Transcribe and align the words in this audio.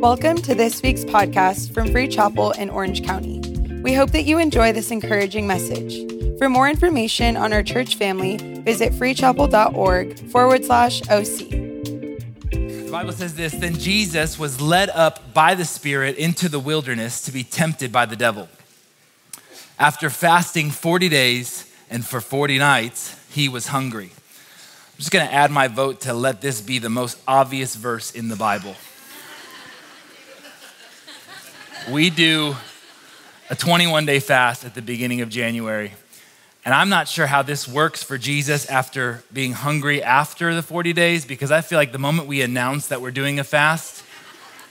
Welcome 0.00 0.36
to 0.42 0.54
this 0.54 0.80
week's 0.80 1.04
podcast 1.04 1.74
from 1.74 1.90
Free 1.90 2.06
Chapel 2.06 2.52
in 2.52 2.70
Orange 2.70 3.04
County. 3.04 3.40
We 3.82 3.94
hope 3.94 4.12
that 4.12 4.22
you 4.22 4.38
enjoy 4.38 4.70
this 4.70 4.92
encouraging 4.92 5.44
message. 5.48 6.08
For 6.38 6.48
more 6.48 6.68
information 6.68 7.36
on 7.36 7.52
our 7.52 7.64
church 7.64 7.96
family, 7.96 8.36
visit 8.62 8.92
freechapel.org 8.92 10.30
forward 10.30 10.64
slash 10.64 11.02
OC. 11.08 11.50
The 11.50 12.88
Bible 12.92 13.10
says 13.10 13.34
this 13.34 13.52
Then 13.54 13.74
Jesus 13.74 14.38
was 14.38 14.60
led 14.60 14.88
up 14.90 15.34
by 15.34 15.56
the 15.56 15.64
Spirit 15.64 16.16
into 16.16 16.48
the 16.48 16.60
wilderness 16.60 17.20
to 17.22 17.32
be 17.32 17.42
tempted 17.42 17.90
by 17.90 18.06
the 18.06 18.14
devil. 18.14 18.48
After 19.80 20.10
fasting 20.10 20.70
40 20.70 21.08
days 21.08 21.68
and 21.90 22.06
for 22.06 22.20
40 22.20 22.58
nights, 22.58 23.16
he 23.32 23.48
was 23.48 23.66
hungry. 23.66 24.12
I'm 24.12 24.98
just 24.98 25.10
gonna 25.10 25.24
add 25.24 25.50
my 25.50 25.66
vote 25.66 26.02
to 26.02 26.14
let 26.14 26.40
this 26.40 26.60
be 26.60 26.78
the 26.78 26.88
most 26.88 27.18
obvious 27.26 27.74
verse 27.74 28.12
in 28.12 28.28
the 28.28 28.36
Bible. 28.36 28.76
We 31.90 32.10
do 32.10 32.54
a 33.48 33.56
21 33.56 34.04
day 34.04 34.20
fast 34.20 34.64
at 34.64 34.74
the 34.74 34.82
beginning 34.82 35.20
of 35.22 35.30
January. 35.30 35.92
And 36.64 36.74
I'm 36.74 36.90
not 36.90 37.08
sure 37.08 37.26
how 37.26 37.42
this 37.42 37.66
works 37.66 38.02
for 38.02 38.18
Jesus 38.18 38.66
after 38.66 39.22
being 39.32 39.52
hungry 39.52 40.02
after 40.02 40.54
the 40.54 40.62
40 40.62 40.92
days, 40.92 41.24
because 41.24 41.50
I 41.50 41.62
feel 41.62 41.78
like 41.78 41.92
the 41.92 41.98
moment 41.98 42.28
we 42.28 42.42
announce 42.42 42.88
that 42.88 43.00
we're 43.00 43.10
doing 43.10 43.38
a 43.38 43.44
fast, 43.44 44.02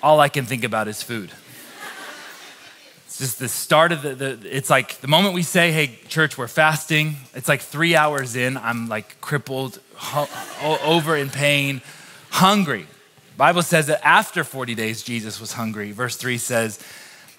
all 0.03 0.19
I 0.19 0.29
can 0.29 0.45
think 0.45 0.63
about 0.63 0.87
is 0.87 1.01
food. 1.01 1.31
It's 3.07 3.17
just 3.17 3.39
the 3.39 3.49
start 3.49 3.91
of 3.91 4.03
the, 4.03 4.13
the, 4.13 4.39
it's 4.55 4.69
like 4.69 4.99
the 5.01 5.07
moment 5.07 5.33
we 5.33 5.41
say, 5.41 5.71
hey, 5.71 5.97
church, 6.07 6.37
we're 6.37 6.47
fasting, 6.47 7.15
it's 7.33 7.47
like 7.47 7.61
three 7.61 7.95
hours 7.95 8.35
in, 8.35 8.57
I'm 8.57 8.89
like 8.89 9.19
crippled, 9.21 9.79
over 10.61 11.15
in 11.15 11.31
pain, 11.31 11.81
hungry. 12.29 12.85
Bible 13.37 13.63
says 13.63 13.87
that 13.87 14.05
after 14.05 14.43
40 14.43 14.75
days, 14.75 15.01
Jesus 15.01 15.39
was 15.39 15.53
hungry. 15.53 15.91
Verse 15.91 16.15
3 16.15 16.37
says, 16.37 16.79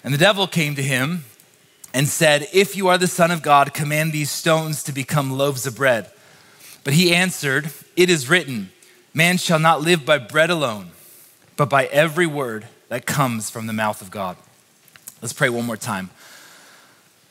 And 0.03 0.13
the 0.13 0.17
devil 0.17 0.47
came 0.47 0.75
to 0.75 0.83
him 0.83 1.25
and 1.93 2.07
said, 2.07 2.47
If 2.53 2.75
you 2.75 2.87
are 2.87 2.97
the 2.97 3.07
Son 3.07 3.31
of 3.31 3.41
God, 3.41 3.73
command 3.73 4.13
these 4.13 4.31
stones 4.31 4.83
to 4.83 4.91
become 4.91 5.37
loaves 5.37 5.65
of 5.65 5.75
bread. 5.75 6.09
But 6.83 6.93
he 6.93 7.13
answered, 7.13 7.71
It 7.95 8.09
is 8.09 8.29
written, 8.29 8.71
Man 9.13 9.37
shall 9.37 9.59
not 9.59 9.81
live 9.81 10.05
by 10.05 10.17
bread 10.17 10.49
alone, 10.49 10.91
but 11.57 11.69
by 11.69 11.85
every 11.87 12.27
word 12.27 12.67
that 12.89 13.05
comes 13.05 13.49
from 13.49 13.67
the 13.67 13.73
mouth 13.73 14.01
of 14.01 14.11
God. 14.11 14.37
Let's 15.21 15.33
pray 15.33 15.49
one 15.49 15.65
more 15.65 15.77
time. 15.77 16.09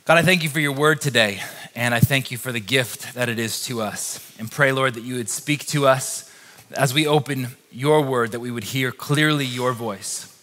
God, 0.05 0.19
I 0.19 0.23
thank 0.23 0.43
you 0.43 0.49
for 0.49 0.61
your 0.61 0.73
word 0.73 1.01
today, 1.01 1.43
and 1.75 1.95
I 1.95 2.01
thank 2.01 2.31
you 2.31 2.39
for 2.39 2.53
the 2.53 2.61
gift 2.61 3.15
that 3.15 3.29
it 3.29 3.39
is 3.39 3.63
to 3.67 3.81
us. 3.83 4.21
And 4.39 4.51
pray, 4.51 4.73
Lord, 4.73 4.95
that 4.95 5.03
you 5.03 5.17
would 5.17 5.29
speak 5.29 5.67
to 5.67 5.87
us 5.87 6.31
as 6.73 6.93
we 6.93 7.07
open 7.07 7.49
your 7.71 8.03
word, 8.03 8.33
that 8.33 8.41
we 8.41 8.51
would 8.51 8.65
hear 8.65 8.93
clearly 8.93 9.45
your 9.45 9.73
voice. 9.73 10.38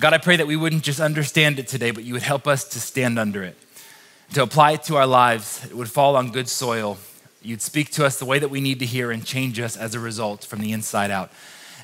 God, 0.00 0.14
I 0.14 0.18
pray 0.18 0.36
that 0.36 0.46
we 0.46 0.56
wouldn't 0.56 0.82
just 0.82 0.98
understand 0.98 1.58
it 1.58 1.68
today, 1.68 1.90
but 1.90 2.04
you 2.04 2.14
would 2.14 2.22
help 2.22 2.46
us 2.46 2.64
to 2.70 2.80
stand 2.80 3.18
under 3.18 3.42
it, 3.42 3.54
to 4.32 4.42
apply 4.42 4.72
it 4.72 4.82
to 4.84 4.96
our 4.96 5.06
lives. 5.06 5.62
It 5.66 5.76
would 5.76 5.90
fall 5.90 6.16
on 6.16 6.32
good 6.32 6.48
soil. 6.48 6.96
You'd 7.42 7.60
speak 7.60 7.90
to 7.92 8.06
us 8.06 8.18
the 8.18 8.24
way 8.24 8.38
that 8.38 8.48
we 8.48 8.62
need 8.62 8.78
to 8.78 8.86
hear 8.86 9.10
and 9.10 9.26
change 9.26 9.60
us 9.60 9.76
as 9.76 9.94
a 9.94 10.00
result 10.00 10.42
from 10.42 10.60
the 10.60 10.72
inside 10.72 11.10
out. 11.10 11.30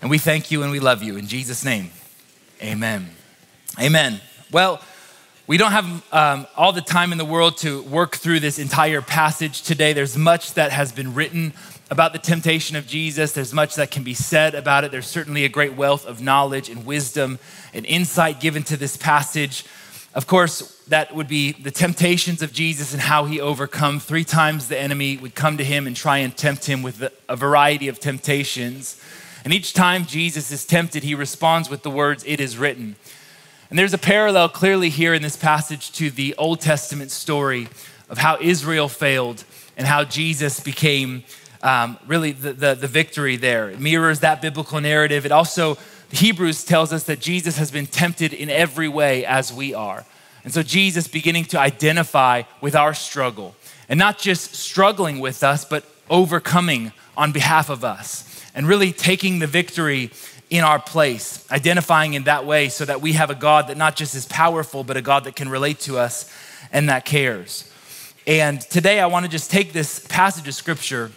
And 0.00 0.10
we 0.10 0.16
thank 0.16 0.50
you 0.50 0.62
and 0.62 0.72
we 0.72 0.80
love 0.80 1.02
you. 1.02 1.18
In 1.18 1.26
Jesus' 1.26 1.62
name, 1.62 1.90
amen. 2.62 3.10
Amen. 3.78 4.22
Well, 4.50 4.80
we 5.46 5.58
don't 5.58 5.72
have 5.72 6.14
um, 6.14 6.46
all 6.56 6.72
the 6.72 6.80
time 6.80 7.12
in 7.12 7.18
the 7.18 7.24
world 7.26 7.58
to 7.58 7.82
work 7.82 8.16
through 8.16 8.40
this 8.40 8.58
entire 8.58 9.02
passage 9.02 9.60
today. 9.60 9.92
There's 9.92 10.16
much 10.16 10.54
that 10.54 10.72
has 10.72 10.90
been 10.90 11.12
written 11.12 11.52
about 11.90 12.12
the 12.12 12.18
temptation 12.18 12.76
of 12.76 12.86
Jesus. 12.86 13.32
There's 13.32 13.52
much 13.52 13.76
that 13.76 13.90
can 13.90 14.02
be 14.02 14.14
said 14.14 14.54
about 14.54 14.84
it. 14.84 14.90
There's 14.90 15.06
certainly 15.06 15.44
a 15.44 15.48
great 15.48 15.74
wealth 15.74 16.06
of 16.06 16.20
knowledge 16.20 16.68
and 16.68 16.84
wisdom 16.84 17.38
and 17.72 17.86
insight 17.86 18.40
given 18.40 18.62
to 18.64 18.76
this 18.76 18.96
passage. 18.96 19.64
Of 20.14 20.26
course, 20.26 20.82
that 20.88 21.14
would 21.14 21.28
be 21.28 21.52
the 21.52 21.70
temptations 21.70 22.42
of 22.42 22.52
Jesus 22.52 22.92
and 22.92 23.02
how 23.02 23.26
he 23.26 23.40
overcome. 23.40 24.00
Three 24.00 24.24
times 24.24 24.68
the 24.68 24.78
enemy 24.78 25.16
would 25.16 25.34
come 25.34 25.58
to 25.58 25.64
him 25.64 25.86
and 25.86 25.94
try 25.94 26.18
and 26.18 26.36
tempt 26.36 26.64
him 26.64 26.82
with 26.82 27.08
a 27.28 27.36
variety 27.36 27.88
of 27.88 28.00
temptations. 28.00 29.00
And 29.44 29.52
each 29.52 29.74
time 29.74 30.06
Jesus 30.06 30.50
is 30.50 30.64
tempted, 30.64 31.04
he 31.04 31.14
responds 31.14 31.70
with 31.70 31.82
the 31.82 31.90
words, 31.90 32.24
It 32.26 32.40
is 32.40 32.58
written. 32.58 32.96
And 33.68 33.78
there's 33.78 33.94
a 33.94 33.98
parallel 33.98 34.48
clearly 34.48 34.90
here 34.90 35.12
in 35.12 35.22
this 35.22 35.36
passage 35.36 35.92
to 35.92 36.10
the 36.10 36.34
Old 36.36 36.60
Testament 36.60 37.10
story 37.10 37.68
of 38.08 38.18
how 38.18 38.38
Israel 38.40 38.88
failed 38.88 39.44
and 39.76 39.86
how 39.86 40.04
Jesus 40.04 40.60
became 40.60 41.24
um, 41.62 41.98
really 42.06 42.32
the, 42.32 42.52
the, 42.52 42.74
the 42.74 42.86
victory 42.86 43.36
there. 43.36 43.70
It 43.70 43.80
mirrors 43.80 44.20
that 44.20 44.42
biblical 44.42 44.80
narrative. 44.80 45.26
It 45.26 45.32
also, 45.32 45.78
Hebrews 46.10 46.64
tells 46.64 46.92
us 46.92 47.04
that 47.04 47.20
Jesus 47.20 47.58
has 47.58 47.70
been 47.70 47.86
tempted 47.86 48.32
in 48.32 48.50
every 48.50 48.88
way 48.88 49.24
as 49.24 49.52
we 49.52 49.74
are. 49.74 50.04
And 50.44 50.54
so 50.54 50.62
Jesus 50.62 51.08
beginning 51.08 51.46
to 51.46 51.58
identify 51.58 52.42
with 52.60 52.76
our 52.76 52.94
struggle 52.94 53.56
and 53.88 53.98
not 53.98 54.18
just 54.18 54.54
struggling 54.54 55.18
with 55.18 55.42
us, 55.42 55.64
but 55.64 55.84
overcoming 56.08 56.92
on 57.16 57.32
behalf 57.32 57.68
of 57.68 57.84
us 57.84 58.42
and 58.54 58.68
really 58.68 58.92
taking 58.92 59.38
the 59.38 59.46
victory 59.46 60.10
in 60.48 60.62
our 60.62 60.78
place, 60.78 61.44
identifying 61.50 62.14
in 62.14 62.24
that 62.24 62.46
way 62.46 62.68
so 62.68 62.84
that 62.84 63.00
we 63.00 63.14
have 63.14 63.30
a 63.30 63.34
God 63.34 63.68
that 63.68 63.76
not 63.76 63.96
just 63.96 64.14
is 64.14 64.26
powerful, 64.26 64.84
but 64.84 64.96
a 64.96 65.02
God 65.02 65.24
that 65.24 65.34
can 65.34 65.48
relate 65.48 65.80
to 65.80 65.98
us 65.98 66.32
and 66.72 66.88
that 66.88 67.04
cares. 67.04 67.70
And 68.26 68.60
today 68.60 69.00
I 69.00 69.06
want 69.06 69.24
to 69.24 69.30
just 69.30 69.50
take 69.50 69.72
this 69.72 69.98
passage 70.06 70.46
of 70.46 70.54
scripture 70.54 71.10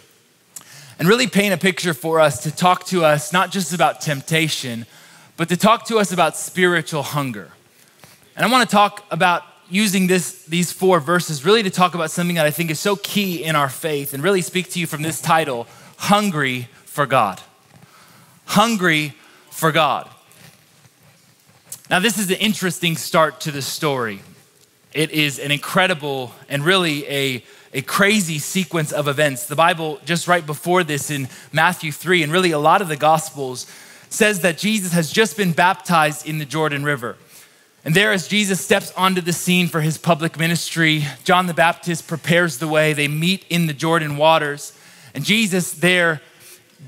and 1.00 1.08
really 1.08 1.26
paint 1.26 1.54
a 1.54 1.56
picture 1.56 1.94
for 1.94 2.20
us 2.20 2.42
to 2.42 2.54
talk 2.54 2.84
to 2.84 3.02
us 3.02 3.32
not 3.32 3.50
just 3.50 3.72
about 3.72 4.02
temptation, 4.02 4.84
but 5.38 5.48
to 5.48 5.56
talk 5.56 5.86
to 5.86 5.96
us 5.96 6.12
about 6.12 6.36
spiritual 6.36 7.02
hunger. 7.02 7.50
And 8.36 8.44
I 8.44 8.52
want 8.52 8.68
to 8.68 8.72
talk 8.72 9.06
about 9.10 9.42
using 9.70 10.08
this, 10.08 10.44
these 10.44 10.70
four 10.70 11.00
verses 11.00 11.42
really 11.42 11.62
to 11.62 11.70
talk 11.70 11.94
about 11.94 12.10
something 12.10 12.36
that 12.36 12.44
I 12.44 12.50
think 12.50 12.70
is 12.70 12.78
so 12.78 12.96
key 12.96 13.42
in 13.42 13.56
our 13.56 13.70
faith 13.70 14.12
and 14.12 14.22
really 14.22 14.42
speak 14.42 14.70
to 14.72 14.78
you 14.78 14.86
from 14.86 15.00
this 15.00 15.22
title 15.22 15.66
Hungry 15.96 16.68
for 16.84 17.06
God. 17.06 17.40
Hungry 18.44 19.14
for 19.50 19.72
God. 19.72 20.06
Now, 21.88 21.98
this 21.98 22.18
is 22.18 22.30
an 22.30 22.36
interesting 22.36 22.96
start 22.96 23.40
to 23.42 23.50
the 23.50 23.62
story. 23.62 24.20
It 24.92 25.12
is 25.12 25.38
an 25.38 25.52
incredible 25.52 26.32
and 26.48 26.64
really 26.64 27.06
a, 27.08 27.44
a 27.72 27.82
crazy 27.82 28.38
sequence 28.40 28.90
of 28.92 29.06
events. 29.06 29.46
The 29.46 29.54
Bible, 29.54 30.00
just 30.04 30.26
right 30.26 30.44
before 30.44 30.82
this 30.82 31.10
in 31.10 31.28
Matthew 31.52 31.92
3, 31.92 32.24
and 32.24 32.32
really 32.32 32.50
a 32.50 32.58
lot 32.58 32.82
of 32.82 32.88
the 32.88 32.96
Gospels, 32.96 33.70
says 34.08 34.40
that 34.40 34.58
Jesus 34.58 34.92
has 34.92 35.10
just 35.10 35.36
been 35.36 35.52
baptized 35.52 36.26
in 36.26 36.38
the 36.38 36.44
Jordan 36.44 36.82
River. 36.82 37.16
And 37.84 37.94
there, 37.94 38.12
as 38.12 38.26
Jesus 38.26 38.60
steps 38.60 38.92
onto 38.96 39.20
the 39.20 39.32
scene 39.32 39.68
for 39.68 39.80
his 39.80 39.96
public 39.96 40.38
ministry, 40.38 41.04
John 41.22 41.46
the 41.46 41.54
Baptist 41.54 42.08
prepares 42.08 42.58
the 42.58 42.68
way. 42.68 42.92
They 42.92 43.08
meet 43.08 43.46
in 43.48 43.66
the 43.66 43.72
Jordan 43.72 44.16
waters. 44.16 44.76
And 45.14 45.24
Jesus 45.24 45.72
there 45.72 46.20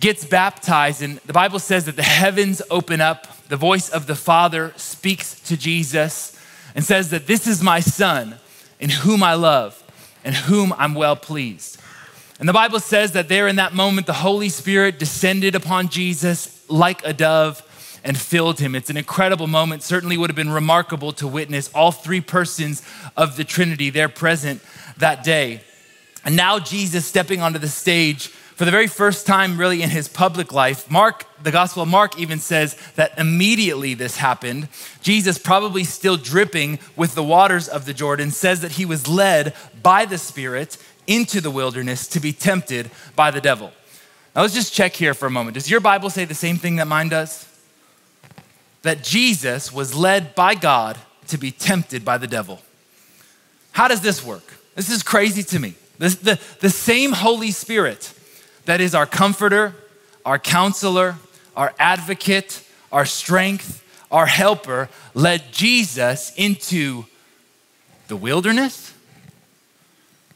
gets 0.01 0.25
baptized, 0.25 1.03
and 1.03 1.19
the 1.19 1.33
Bible 1.33 1.59
says 1.59 1.85
that 1.85 1.97
the 1.97 2.03
heavens 2.03 2.63
open 2.71 3.01
up, 3.01 3.47
the 3.49 3.57
voice 3.57 3.91
of 3.91 4.07
the 4.07 4.15
Father 4.15 4.73
speaks 4.77 5.39
to 5.43 5.57
Jesus 5.57 6.37
and 6.75 6.85
says 6.85 7.11
that 7.11 7.27
this 7.27 7.47
is 7.47 7.63
my 7.63 7.81
Son 7.81 8.37
in 8.81 8.91
whom 8.91 9.23
I 9.23 9.35
love 9.35 9.83
and 10.25 10.35
whom 10.35 10.73
I'm 10.77 10.95
well 10.95 11.17
pleased. 11.17 11.81
And 12.39 12.49
the 12.49 12.53
Bible 12.53 12.81
says 12.81 13.13
that 13.13 13.29
there 13.29 13.47
in 13.47 13.57
that 13.57 13.75
moment, 13.75 14.07
the 14.07 14.13
Holy 14.13 14.49
Spirit 14.49 14.99
descended 14.99 15.55
upon 15.55 15.89
Jesus 15.89 16.69
like 16.69 17.05
a 17.05 17.13
dove 17.13 17.63
and 18.05 18.19
filled 18.19 18.59
him. 18.59 18.75
It's 18.75 18.91
an 18.91 18.97
incredible 18.97 19.47
moment. 19.47 19.83
Certainly 19.83 20.17
would 20.17 20.31
have 20.31 20.37
been 20.37 20.51
remarkable 20.51 21.13
to 21.13 21.29
witness 21.29 21.71
all 21.73 21.93
three 21.93 22.21
persons 22.21 22.83
of 23.17 23.37
the 23.37 23.45
Trinity 23.45 23.91
there 23.91 24.09
present 24.09 24.61
that 24.99 25.23
day. 25.23 25.61
And 26.25 26.37
now 26.37 26.59
Jesus 26.59 27.07
stepping 27.07 27.41
onto 27.41 27.59
the 27.59 27.69
stage 27.69 28.33
for 28.55 28.65
the 28.65 28.71
very 28.71 28.87
first 28.87 29.27
time, 29.27 29.59
really, 29.59 29.83
in 29.83 29.91
his 29.91 30.09
public 30.09 30.53
life, 30.53 30.91
Mark, 30.91 31.25
the 31.43 31.51
Gospel 31.51 31.83
of 31.83 31.89
Mark, 31.89 32.19
even 32.19 32.39
says 32.39 32.77
that 32.97 33.19
immediately 33.19 33.95
this 33.95 34.19
happened. 34.19 34.69
Jesus, 35.01 35.39
probably 35.39 35.85
still 35.85 36.17
dripping 36.17 36.79
with 36.95 37.15
the 37.15 37.25
waters 37.25 37.67
of 37.69 37.87
the 37.87 37.95
Jordan, 37.95 38.31
says 38.31 38.61
that 38.61 38.73
he 38.73 38.85
was 38.85 39.09
led 39.09 39.55
by 39.83 40.05
the 40.05 40.19
Spirit 40.19 40.77
into 41.07 41.41
the 41.41 41.51
wilderness 41.51 42.07
to 42.09 42.21
be 42.21 42.33
tempted 42.33 42.91
by 43.17 43.31
the 43.31 43.41
devil. 43.41 43.73
Now, 44.37 44.43
let's 44.43 44.55
just 44.55 44.73
check 44.73 44.95
here 44.95 45.15
for 45.15 45.27
a 45.27 45.31
moment. 45.31 45.55
Does 45.55 45.71
your 45.71 45.81
Bible 45.81 46.11
say 46.11 46.25
the 46.25 46.35
same 46.35 46.57
thing 46.57 46.77
that 46.77 46.87
mine 46.87 47.09
does? 47.09 47.49
That 48.83 49.03
Jesus 49.03 49.73
was 49.73 49.95
led 49.95 50.35
by 50.35 50.55
God 50.55 50.99
to 51.29 51.39
be 51.39 51.51
tempted 51.51 52.05
by 52.05 52.19
the 52.19 52.27
devil. 52.27 52.61
How 53.73 53.89
does 53.89 54.03
this 54.03 54.25
work? 54.25 54.55
This 54.75 54.91
is 54.91 55.03
crazy 55.03 55.43
to 55.43 55.59
me. 55.59 55.75
This, 55.99 56.17
the, 56.17 56.39
the 56.61 56.71
same 56.71 57.13
Holy 57.13 57.51
Spirit 57.51 58.13
that 58.65 58.81
is 58.81 58.95
our 58.95 59.07
comforter, 59.07 59.75
our 60.25 60.39
counselor, 60.39 61.17
our 61.57 61.75
advocate, 61.79 62.63
our 62.91 63.05
strength, 63.05 63.85
our 64.11 64.27
helper, 64.27 64.89
led 65.15 65.53
Jesus 65.53 66.33
into 66.37 67.05
the 68.09 68.17
wilderness 68.17 68.93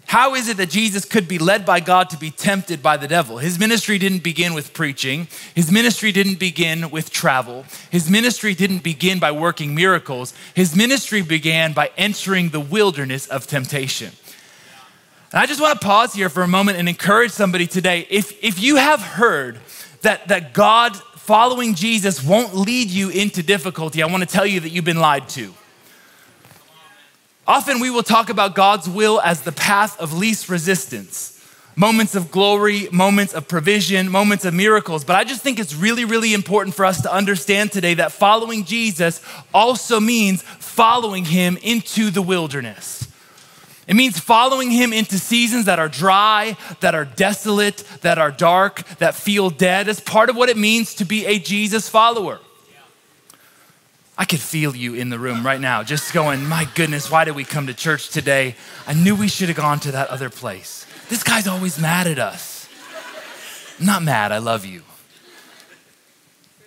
How 0.06 0.36
is 0.36 0.48
it 0.48 0.56
that 0.58 0.70
Jesus 0.70 1.04
could 1.04 1.26
be 1.26 1.38
led 1.38 1.66
by 1.66 1.80
God 1.80 2.10
to 2.10 2.16
be 2.16 2.30
tempted 2.30 2.80
by 2.80 2.96
the 2.96 3.08
devil? 3.08 3.38
His 3.38 3.58
ministry 3.58 3.98
didn't 3.98 4.22
begin 4.22 4.54
with 4.54 4.72
preaching. 4.72 5.26
His 5.54 5.70
ministry 5.70 6.12
didn't 6.12 6.38
begin 6.38 6.90
with 6.90 7.10
travel. 7.10 7.64
His 7.90 8.08
ministry 8.08 8.54
didn't 8.54 8.84
begin 8.84 9.18
by 9.18 9.32
working 9.32 9.74
miracles. 9.74 10.32
His 10.54 10.76
ministry 10.76 11.22
began 11.22 11.72
by 11.72 11.90
entering 11.96 12.50
the 12.50 12.60
wilderness 12.60 13.26
of 13.26 13.48
temptation. 13.48 14.12
And 15.36 15.42
I 15.42 15.44
just 15.44 15.60
want 15.60 15.78
to 15.78 15.86
pause 15.86 16.14
here 16.14 16.30
for 16.30 16.42
a 16.42 16.48
moment 16.48 16.78
and 16.78 16.88
encourage 16.88 17.30
somebody 17.30 17.66
today. 17.66 18.06
If, 18.08 18.42
if 18.42 18.58
you 18.58 18.76
have 18.76 19.02
heard 19.02 19.58
that, 20.00 20.28
that 20.28 20.54
God 20.54 20.96
following 20.96 21.74
Jesus 21.74 22.24
won't 22.24 22.54
lead 22.54 22.88
you 22.88 23.10
into 23.10 23.42
difficulty, 23.42 24.02
I 24.02 24.06
want 24.06 24.22
to 24.22 24.26
tell 24.26 24.46
you 24.46 24.60
that 24.60 24.70
you've 24.70 24.86
been 24.86 24.98
lied 24.98 25.28
to. 25.28 25.52
Often 27.46 27.80
we 27.80 27.90
will 27.90 28.02
talk 28.02 28.30
about 28.30 28.54
God's 28.54 28.88
will 28.88 29.20
as 29.20 29.42
the 29.42 29.52
path 29.52 30.00
of 30.00 30.14
least 30.14 30.48
resistance 30.48 31.34
moments 31.76 32.14
of 32.14 32.30
glory, 32.30 32.88
moments 32.90 33.34
of 33.34 33.46
provision, 33.46 34.10
moments 34.10 34.46
of 34.46 34.54
miracles. 34.54 35.04
But 35.04 35.16
I 35.16 35.24
just 35.24 35.42
think 35.42 35.58
it's 35.58 35.74
really, 35.74 36.06
really 36.06 36.32
important 36.32 36.74
for 36.74 36.86
us 36.86 37.02
to 37.02 37.12
understand 37.12 37.72
today 37.72 37.92
that 37.92 38.10
following 38.10 38.64
Jesus 38.64 39.20
also 39.52 40.00
means 40.00 40.40
following 40.40 41.26
him 41.26 41.58
into 41.60 42.08
the 42.08 42.22
wilderness. 42.22 43.06
It 43.86 43.94
means 43.94 44.18
following 44.18 44.70
him 44.70 44.92
into 44.92 45.18
seasons 45.18 45.66
that 45.66 45.78
are 45.78 45.88
dry, 45.88 46.56
that 46.80 46.94
are 46.94 47.04
desolate, 47.04 47.84
that 48.00 48.18
are 48.18 48.32
dark, 48.32 48.82
that 48.98 49.14
feel 49.14 49.48
dead, 49.48 49.88
as 49.88 50.00
part 50.00 50.28
of 50.28 50.36
what 50.36 50.48
it 50.48 50.56
means 50.56 50.94
to 50.94 51.04
be 51.04 51.24
a 51.26 51.38
Jesus 51.38 51.88
follower. 51.88 52.40
I 54.18 54.24
could 54.24 54.40
feel 54.40 54.74
you 54.74 54.94
in 54.94 55.10
the 55.10 55.18
room 55.18 55.44
right 55.44 55.60
now, 55.60 55.82
just 55.82 56.12
going, 56.12 56.46
My 56.46 56.66
goodness, 56.74 57.10
why 57.10 57.24
did 57.24 57.36
we 57.36 57.44
come 57.44 57.66
to 57.66 57.74
church 57.74 58.08
today? 58.08 58.56
I 58.86 58.94
knew 58.94 59.14
we 59.14 59.28
should 59.28 59.48
have 59.48 59.58
gone 59.58 59.78
to 59.80 59.92
that 59.92 60.08
other 60.08 60.30
place. 60.30 60.86
This 61.08 61.22
guy's 61.22 61.46
always 61.46 61.78
mad 61.78 62.06
at 62.06 62.18
us. 62.18 62.68
I'm 63.78 63.86
not 63.86 64.02
mad, 64.02 64.32
I 64.32 64.38
love 64.38 64.64
you. 64.64 64.82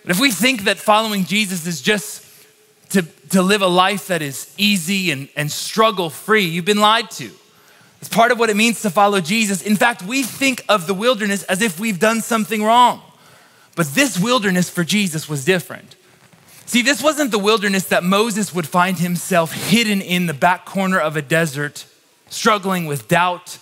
But 0.02 0.12
if 0.12 0.20
we 0.20 0.30
think 0.30 0.62
that 0.64 0.78
following 0.78 1.24
Jesus 1.24 1.66
is 1.66 1.82
just 1.82 2.24
to, 2.90 3.02
to 3.30 3.42
live 3.42 3.62
a 3.62 3.66
life 3.66 4.08
that 4.08 4.22
is 4.22 4.52
easy 4.56 5.10
and, 5.10 5.28
and 5.36 5.50
struggle 5.50 6.10
free, 6.10 6.44
you've 6.44 6.64
been 6.64 6.80
lied 6.80 7.10
to. 7.12 7.30
It's 8.00 8.08
part 8.08 8.32
of 8.32 8.38
what 8.38 8.50
it 8.50 8.56
means 8.56 8.82
to 8.82 8.90
follow 8.90 9.20
Jesus. 9.20 9.62
In 9.62 9.76
fact, 9.76 10.02
we 10.02 10.22
think 10.22 10.64
of 10.68 10.86
the 10.86 10.94
wilderness 10.94 11.42
as 11.44 11.60
if 11.60 11.78
we've 11.78 11.98
done 11.98 12.22
something 12.22 12.62
wrong. 12.62 13.02
But 13.76 13.88
this 13.88 14.18
wilderness 14.18 14.70
for 14.70 14.84
Jesus 14.84 15.28
was 15.28 15.44
different. 15.44 15.96
See, 16.66 16.82
this 16.82 17.02
wasn't 17.02 17.30
the 17.30 17.38
wilderness 17.38 17.86
that 17.86 18.04
Moses 18.04 18.54
would 18.54 18.66
find 18.66 18.98
himself 18.98 19.52
hidden 19.52 20.00
in 20.00 20.26
the 20.26 20.34
back 20.34 20.64
corner 20.64 20.98
of 20.98 21.16
a 21.16 21.22
desert, 21.22 21.84
struggling 22.28 22.86
with 22.86 23.08
doubt. 23.08 23.58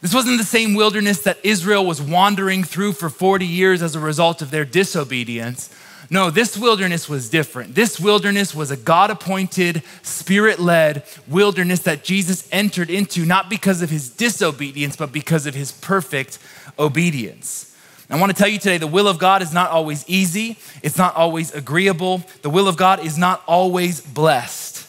This 0.00 0.14
wasn't 0.14 0.38
the 0.38 0.44
same 0.44 0.74
wilderness 0.74 1.20
that 1.22 1.38
Israel 1.42 1.84
was 1.84 2.00
wandering 2.00 2.64
through 2.64 2.92
for 2.92 3.10
40 3.10 3.46
years 3.46 3.82
as 3.82 3.94
a 3.94 4.00
result 4.00 4.40
of 4.40 4.50
their 4.50 4.64
disobedience. 4.64 5.68
No, 6.12 6.28
this 6.28 6.58
wilderness 6.58 7.08
was 7.08 7.28
different. 7.28 7.76
This 7.76 8.00
wilderness 8.00 8.52
was 8.52 8.72
a 8.72 8.76
God 8.76 9.10
appointed, 9.10 9.84
spirit 10.02 10.58
led 10.58 11.04
wilderness 11.28 11.80
that 11.80 12.02
Jesus 12.02 12.48
entered 12.50 12.90
into, 12.90 13.24
not 13.24 13.48
because 13.48 13.80
of 13.80 13.90
his 13.90 14.10
disobedience, 14.10 14.96
but 14.96 15.12
because 15.12 15.46
of 15.46 15.54
his 15.54 15.70
perfect 15.70 16.40
obedience. 16.80 17.70
I 18.12 18.18
want 18.18 18.34
to 18.34 18.36
tell 18.36 18.48
you 18.48 18.58
today 18.58 18.76
the 18.76 18.88
will 18.88 19.06
of 19.06 19.18
God 19.18 19.40
is 19.40 19.54
not 19.54 19.70
always 19.70 20.04
easy, 20.08 20.58
it's 20.82 20.98
not 20.98 21.14
always 21.14 21.54
agreeable. 21.54 22.24
The 22.42 22.50
will 22.50 22.66
of 22.66 22.76
God 22.76 23.04
is 23.06 23.16
not 23.16 23.40
always 23.46 24.00
blessed. 24.00 24.84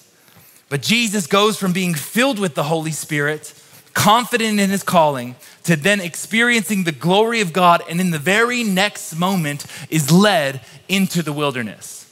But 0.70 0.82
Jesus 0.82 1.28
goes 1.28 1.56
from 1.56 1.72
being 1.72 1.94
filled 1.94 2.40
with 2.40 2.56
the 2.56 2.64
Holy 2.64 2.92
Spirit, 2.92 3.54
confident 3.94 4.60
in 4.60 4.70
his 4.70 4.84
calling, 4.84 5.36
to 5.64 5.76
then 5.76 6.00
experiencing 6.00 6.84
the 6.84 6.92
glory 6.92 7.42
of 7.42 7.54
God, 7.54 7.84
and 7.90 8.00
in 8.00 8.12
the 8.12 8.20
very 8.20 8.64
next 8.64 9.16
moment 9.16 9.66
is 9.90 10.12
led 10.12 10.62
into 10.88 11.22
the 11.22 11.34
wilderness. 11.34 12.10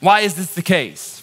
Why 0.00 0.20
is 0.20 0.34
this 0.34 0.54
the 0.54 0.62
case? 0.62 1.22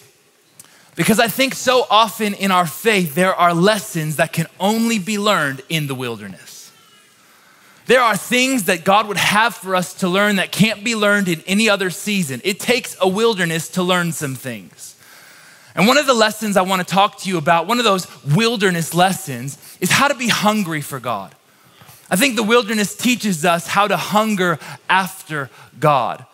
Because 0.94 1.20
I 1.20 1.28
think 1.28 1.54
so 1.54 1.86
often 1.90 2.34
in 2.34 2.50
our 2.50 2.66
faith, 2.66 3.14
there 3.14 3.34
are 3.34 3.54
lessons 3.54 4.16
that 4.16 4.32
can 4.32 4.46
only 4.58 4.98
be 4.98 5.18
learned 5.18 5.62
in 5.68 5.86
the 5.86 5.94
wilderness. 5.94 6.72
There 7.86 8.00
are 8.00 8.16
things 8.16 8.64
that 8.64 8.84
God 8.84 9.08
would 9.08 9.16
have 9.16 9.54
for 9.54 9.74
us 9.74 9.94
to 9.94 10.08
learn 10.08 10.36
that 10.36 10.52
can't 10.52 10.84
be 10.84 10.94
learned 10.94 11.28
in 11.28 11.42
any 11.46 11.70
other 11.70 11.88
season. 11.88 12.40
It 12.44 12.60
takes 12.60 12.96
a 13.00 13.08
wilderness 13.08 13.68
to 13.70 13.82
learn 13.82 14.12
some 14.12 14.34
things. 14.34 14.96
And 15.74 15.86
one 15.86 15.96
of 15.96 16.06
the 16.06 16.14
lessons 16.14 16.56
I 16.56 16.62
want 16.62 16.86
to 16.86 16.94
talk 16.94 17.18
to 17.20 17.28
you 17.28 17.38
about, 17.38 17.66
one 17.66 17.78
of 17.78 17.84
those 17.84 18.06
wilderness 18.24 18.92
lessons, 18.92 19.56
is 19.80 19.90
how 19.90 20.08
to 20.08 20.14
be 20.14 20.28
hungry 20.28 20.80
for 20.80 21.00
God. 21.00 21.34
I 22.10 22.16
think 22.16 22.36
the 22.36 22.42
wilderness 22.42 22.94
teaches 22.96 23.44
us 23.44 23.66
how 23.66 23.86
to 23.86 23.96
hunger 23.96 24.58
after 24.88 25.50
God. 25.78 26.24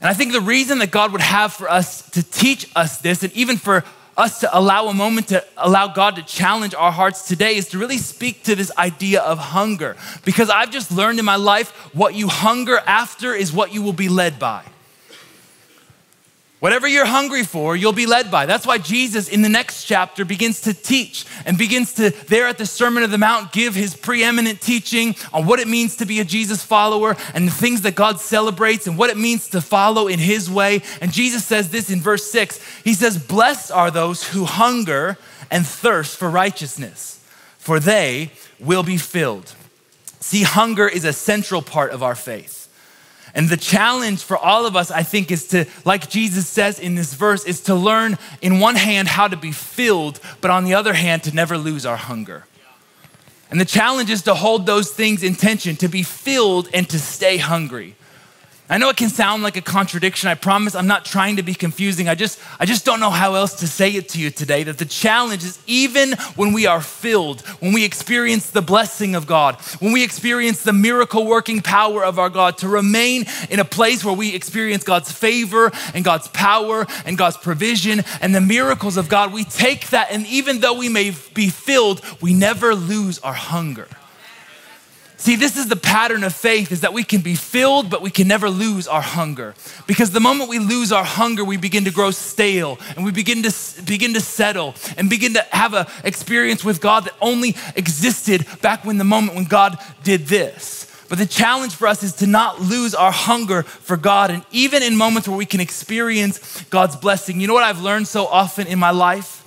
And 0.00 0.08
I 0.08 0.14
think 0.14 0.32
the 0.32 0.40
reason 0.40 0.78
that 0.78 0.90
God 0.90 1.12
would 1.12 1.20
have 1.20 1.52
for 1.52 1.70
us 1.70 2.08
to 2.10 2.22
teach 2.22 2.70
us 2.74 2.98
this, 2.98 3.22
and 3.22 3.32
even 3.34 3.58
for 3.58 3.84
us 4.16 4.40
to 4.40 4.58
allow 4.58 4.88
a 4.88 4.94
moment 4.94 5.28
to 5.28 5.44
allow 5.56 5.88
God 5.88 6.16
to 6.16 6.22
challenge 6.22 6.74
our 6.74 6.92
hearts 6.92 7.26
today 7.26 7.56
is 7.56 7.68
to 7.68 7.78
really 7.78 7.98
speak 7.98 8.44
to 8.44 8.54
this 8.54 8.70
idea 8.76 9.20
of 9.20 9.38
hunger. 9.38 9.96
Because 10.24 10.50
I've 10.50 10.70
just 10.70 10.90
learned 10.90 11.18
in 11.18 11.24
my 11.24 11.36
life 11.36 11.70
what 11.94 12.14
you 12.14 12.28
hunger 12.28 12.78
after 12.86 13.34
is 13.34 13.52
what 13.52 13.72
you 13.72 13.82
will 13.82 13.92
be 13.92 14.08
led 14.08 14.38
by. 14.38 14.64
Whatever 16.60 16.86
you're 16.86 17.06
hungry 17.06 17.42
for, 17.42 17.74
you'll 17.74 17.94
be 17.94 18.04
led 18.04 18.30
by. 18.30 18.44
That's 18.44 18.66
why 18.66 18.76
Jesus 18.76 19.30
in 19.30 19.40
the 19.40 19.48
next 19.48 19.84
chapter 19.84 20.26
begins 20.26 20.60
to 20.62 20.74
teach 20.74 21.24
and 21.46 21.56
begins 21.56 21.94
to, 21.94 22.10
there 22.28 22.46
at 22.46 22.58
the 22.58 22.66
Sermon 22.66 23.02
of 23.02 23.10
the 23.10 23.16
Mount, 23.16 23.50
give 23.50 23.74
his 23.74 23.96
preeminent 23.96 24.60
teaching 24.60 25.16
on 25.32 25.46
what 25.46 25.58
it 25.58 25.68
means 25.68 25.96
to 25.96 26.06
be 26.06 26.20
a 26.20 26.24
Jesus 26.24 26.62
follower 26.62 27.16
and 27.32 27.48
the 27.48 27.52
things 27.52 27.80
that 27.82 27.94
God 27.94 28.20
celebrates 28.20 28.86
and 28.86 28.98
what 28.98 29.08
it 29.08 29.16
means 29.16 29.48
to 29.48 29.62
follow 29.62 30.06
in 30.06 30.18
his 30.18 30.50
way. 30.50 30.82
And 31.00 31.10
Jesus 31.10 31.46
says 31.46 31.70
this 31.70 31.88
in 31.88 32.02
verse 32.02 32.30
six 32.30 32.62
He 32.84 32.92
says, 32.92 33.16
Blessed 33.16 33.72
are 33.72 33.90
those 33.90 34.28
who 34.28 34.44
hunger 34.44 35.16
and 35.50 35.66
thirst 35.66 36.18
for 36.18 36.28
righteousness, 36.28 37.24
for 37.56 37.80
they 37.80 38.32
will 38.58 38.82
be 38.82 38.98
filled. 38.98 39.54
See, 40.20 40.42
hunger 40.42 40.86
is 40.86 41.06
a 41.06 41.14
central 41.14 41.62
part 41.62 41.92
of 41.92 42.02
our 42.02 42.14
faith. 42.14 42.59
And 43.34 43.48
the 43.48 43.56
challenge 43.56 44.22
for 44.22 44.36
all 44.36 44.66
of 44.66 44.76
us, 44.76 44.90
I 44.90 45.02
think, 45.02 45.30
is 45.30 45.46
to, 45.48 45.66
like 45.84 46.10
Jesus 46.10 46.48
says 46.48 46.78
in 46.78 46.94
this 46.94 47.14
verse, 47.14 47.44
is 47.44 47.60
to 47.62 47.74
learn 47.74 48.18
in 48.42 48.60
one 48.60 48.76
hand 48.76 49.08
how 49.08 49.28
to 49.28 49.36
be 49.36 49.52
filled, 49.52 50.20
but 50.40 50.50
on 50.50 50.64
the 50.64 50.74
other 50.74 50.94
hand, 50.94 51.22
to 51.24 51.34
never 51.34 51.56
lose 51.56 51.86
our 51.86 51.96
hunger. 51.96 52.44
And 53.50 53.60
the 53.60 53.64
challenge 53.64 54.10
is 54.10 54.22
to 54.22 54.34
hold 54.34 54.66
those 54.66 54.90
things 54.90 55.22
in 55.22 55.34
tension, 55.34 55.76
to 55.76 55.88
be 55.88 56.02
filled 56.02 56.68
and 56.72 56.88
to 56.90 56.98
stay 56.98 57.36
hungry. 57.36 57.96
I 58.70 58.78
know 58.78 58.88
it 58.88 58.96
can 58.96 59.08
sound 59.08 59.42
like 59.42 59.56
a 59.56 59.60
contradiction. 59.60 60.28
I 60.28 60.36
promise 60.36 60.76
I'm 60.76 60.86
not 60.86 61.04
trying 61.04 61.36
to 61.36 61.42
be 61.42 61.54
confusing. 61.54 62.08
I 62.08 62.14
just 62.14 62.38
I 62.60 62.66
just 62.66 62.84
don't 62.84 63.00
know 63.00 63.10
how 63.10 63.34
else 63.34 63.54
to 63.60 63.66
say 63.66 63.90
it 63.96 64.10
to 64.10 64.20
you 64.20 64.30
today 64.30 64.62
that 64.62 64.78
the 64.78 64.84
challenge 64.84 65.42
is 65.42 65.58
even 65.66 66.12
when 66.36 66.52
we 66.52 66.66
are 66.66 66.80
filled, 66.80 67.40
when 67.58 67.72
we 67.72 67.84
experience 67.84 68.48
the 68.50 68.62
blessing 68.62 69.16
of 69.16 69.26
God, 69.26 69.56
when 69.80 69.90
we 69.90 70.04
experience 70.04 70.62
the 70.62 70.72
miracle 70.72 71.26
working 71.26 71.62
power 71.62 72.04
of 72.04 72.20
our 72.20 72.30
God 72.30 72.58
to 72.58 72.68
remain 72.68 73.24
in 73.50 73.58
a 73.58 73.64
place 73.64 74.04
where 74.04 74.14
we 74.14 74.36
experience 74.36 74.84
God's 74.84 75.10
favor 75.10 75.72
and 75.92 76.04
God's 76.04 76.28
power 76.28 76.86
and 77.04 77.18
God's 77.18 77.38
provision 77.38 78.04
and 78.20 78.32
the 78.32 78.40
miracles 78.40 78.96
of 78.96 79.08
God, 79.08 79.32
we 79.32 79.42
take 79.42 79.88
that 79.88 80.12
and 80.12 80.24
even 80.28 80.60
though 80.60 80.74
we 80.74 80.88
may 80.88 81.12
be 81.34 81.48
filled, 81.48 82.04
we 82.20 82.32
never 82.32 82.76
lose 82.76 83.18
our 83.18 83.34
hunger. 83.34 83.88
See, 85.20 85.36
this 85.36 85.58
is 85.58 85.68
the 85.68 85.76
pattern 85.76 86.24
of 86.24 86.34
faith 86.34 86.72
is 86.72 86.80
that 86.80 86.94
we 86.94 87.04
can 87.04 87.20
be 87.20 87.34
filled, 87.34 87.90
but 87.90 88.00
we 88.00 88.10
can 88.10 88.26
never 88.26 88.48
lose 88.48 88.88
our 88.88 89.02
hunger. 89.02 89.54
Because 89.86 90.12
the 90.12 90.18
moment 90.18 90.48
we 90.48 90.58
lose 90.58 90.92
our 90.92 91.04
hunger, 91.04 91.44
we 91.44 91.58
begin 91.58 91.84
to 91.84 91.90
grow 91.90 92.10
stale 92.10 92.78
and 92.96 93.04
we 93.04 93.12
begin 93.12 93.42
to 93.42 93.82
begin 93.82 94.14
to 94.14 94.20
settle 94.20 94.74
and 94.96 95.10
begin 95.10 95.34
to 95.34 95.42
have 95.52 95.74
an 95.74 95.86
experience 96.04 96.64
with 96.64 96.80
God 96.80 97.04
that 97.04 97.12
only 97.20 97.54
existed 97.76 98.46
back 98.62 98.86
when 98.86 98.96
the 98.96 99.04
moment 99.04 99.36
when 99.36 99.44
God 99.44 99.76
did 100.04 100.26
this. 100.26 100.86
But 101.10 101.18
the 101.18 101.26
challenge 101.26 101.74
for 101.74 101.86
us 101.86 102.02
is 102.02 102.14
to 102.14 102.26
not 102.26 102.62
lose 102.62 102.94
our 102.94 103.12
hunger 103.12 103.64
for 103.64 103.98
God. 103.98 104.30
And 104.30 104.42
even 104.52 104.82
in 104.82 104.96
moments 104.96 105.28
where 105.28 105.36
we 105.36 105.44
can 105.44 105.60
experience 105.60 106.62
God's 106.70 106.96
blessing, 106.96 107.42
you 107.42 107.46
know 107.46 107.52
what 107.52 107.64
I've 107.64 107.82
learned 107.82 108.08
so 108.08 108.26
often 108.26 108.66
in 108.66 108.78
my 108.78 108.90
life? 108.90 109.39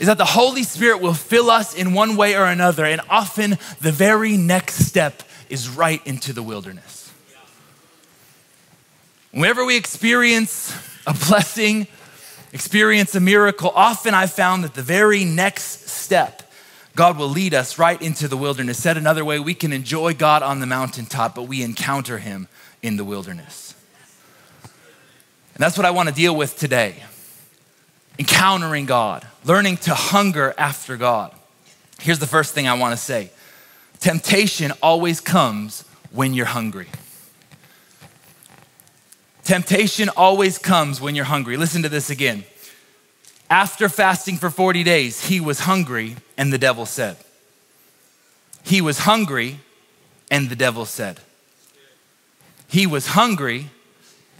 Is 0.00 0.06
that 0.06 0.18
the 0.18 0.24
Holy 0.24 0.62
Spirit 0.62 1.00
will 1.00 1.14
fill 1.14 1.50
us 1.50 1.74
in 1.74 1.92
one 1.92 2.16
way 2.16 2.36
or 2.36 2.44
another, 2.44 2.84
and 2.84 3.00
often 3.10 3.58
the 3.80 3.92
very 3.92 4.36
next 4.36 4.86
step 4.86 5.22
is 5.48 5.68
right 5.68 6.04
into 6.06 6.32
the 6.32 6.42
wilderness. 6.42 7.12
Whenever 9.32 9.64
we 9.64 9.76
experience 9.76 10.74
a 11.06 11.14
blessing, 11.28 11.86
experience 12.52 13.14
a 13.14 13.20
miracle, 13.20 13.70
often 13.74 14.14
I've 14.14 14.32
found 14.32 14.64
that 14.64 14.74
the 14.74 14.82
very 14.82 15.24
next 15.24 15.88
step, 15.88 16.50
God 16.94 17.18
will 17.18 17.28
lead 17.28 17.54
us 17.54 17.78
right 17.78 18.00
into 18.00 18.28
the 18.28 18.36
wilderness. 18.36 18.82
Said 18.82 18.96
another 18.96 19.24
way, 19.24 19.38
we 19.38 19.54
can 19.54 19.72
enjoy 19.72 20.14
God 20.14 20.42
on 20.42 20.60
the 20.60 20.66
mountaintop, 20.66 21.34
but 21.34 21.42
we 21.44 21.62
encounter 21.62 22.18
Him 22.18 22.48
in 22.82 22.96
the 22.96 23.04
wilderness. 23.04 23.74
And 25.54 25.64
that's 25.64 25.76
what 25.76 25.84
I 25.84 25.90
want 25.90 26.08
to 26.08 26.14
deal 26.14 26.36
with 26.36 26.56
today 26.56 27.02
encountering 28.18 28.86
God, 28.86 29.26
learning 29.44 29.76
to 29.78 29.94
hunger 29.94 30.54
after 30.58 30.96
God. 30.96 31.32
Here's 32.00 32.18
the 32.18 32.26
first 32.26 32.54
thing 32.54 32.68
I 32.68 32.74
want 32.74 32.92
to 32.92 32.96
say 32.96 33.30
temptation 34.00 34.72
always 34.82 35.20
comes 35.20 35.84
when 36.10 36.34
you're 36.34 36.46
hungry. 36.46 36.88
Temptation 39.44 40.10
always 40.10 40.58
comes 40.58 41.00
when 41.00 41.14
you're 41.14 41.24
hungry. 41.24 41.56
Listen 41.56 41.82
to 41.82 41.88
this 41.88 42.10
again. 42.10 42.44
After 43.48 43.88
fasting 43.88 44.36
for 44.36 44.50
40 44.50 44.84
days, 44.84 45.26
he 45.26 45.40
was 45.40 45.60
hungry, 45.60 46.16
and 46.36 46.52
the 46.52 46.58
devil 46.58 46.84
said, 46.84 47.16
He 48.62 48.82
was 48.82 49.00
hungry, 49.00 49.60
and 50.30 50.50
the 50.50 50.56
devil 50.56 50.84
said, 50.84 51.20
He 52.66 52.86
was 52.86 53.08
hungry, 53.08 53.70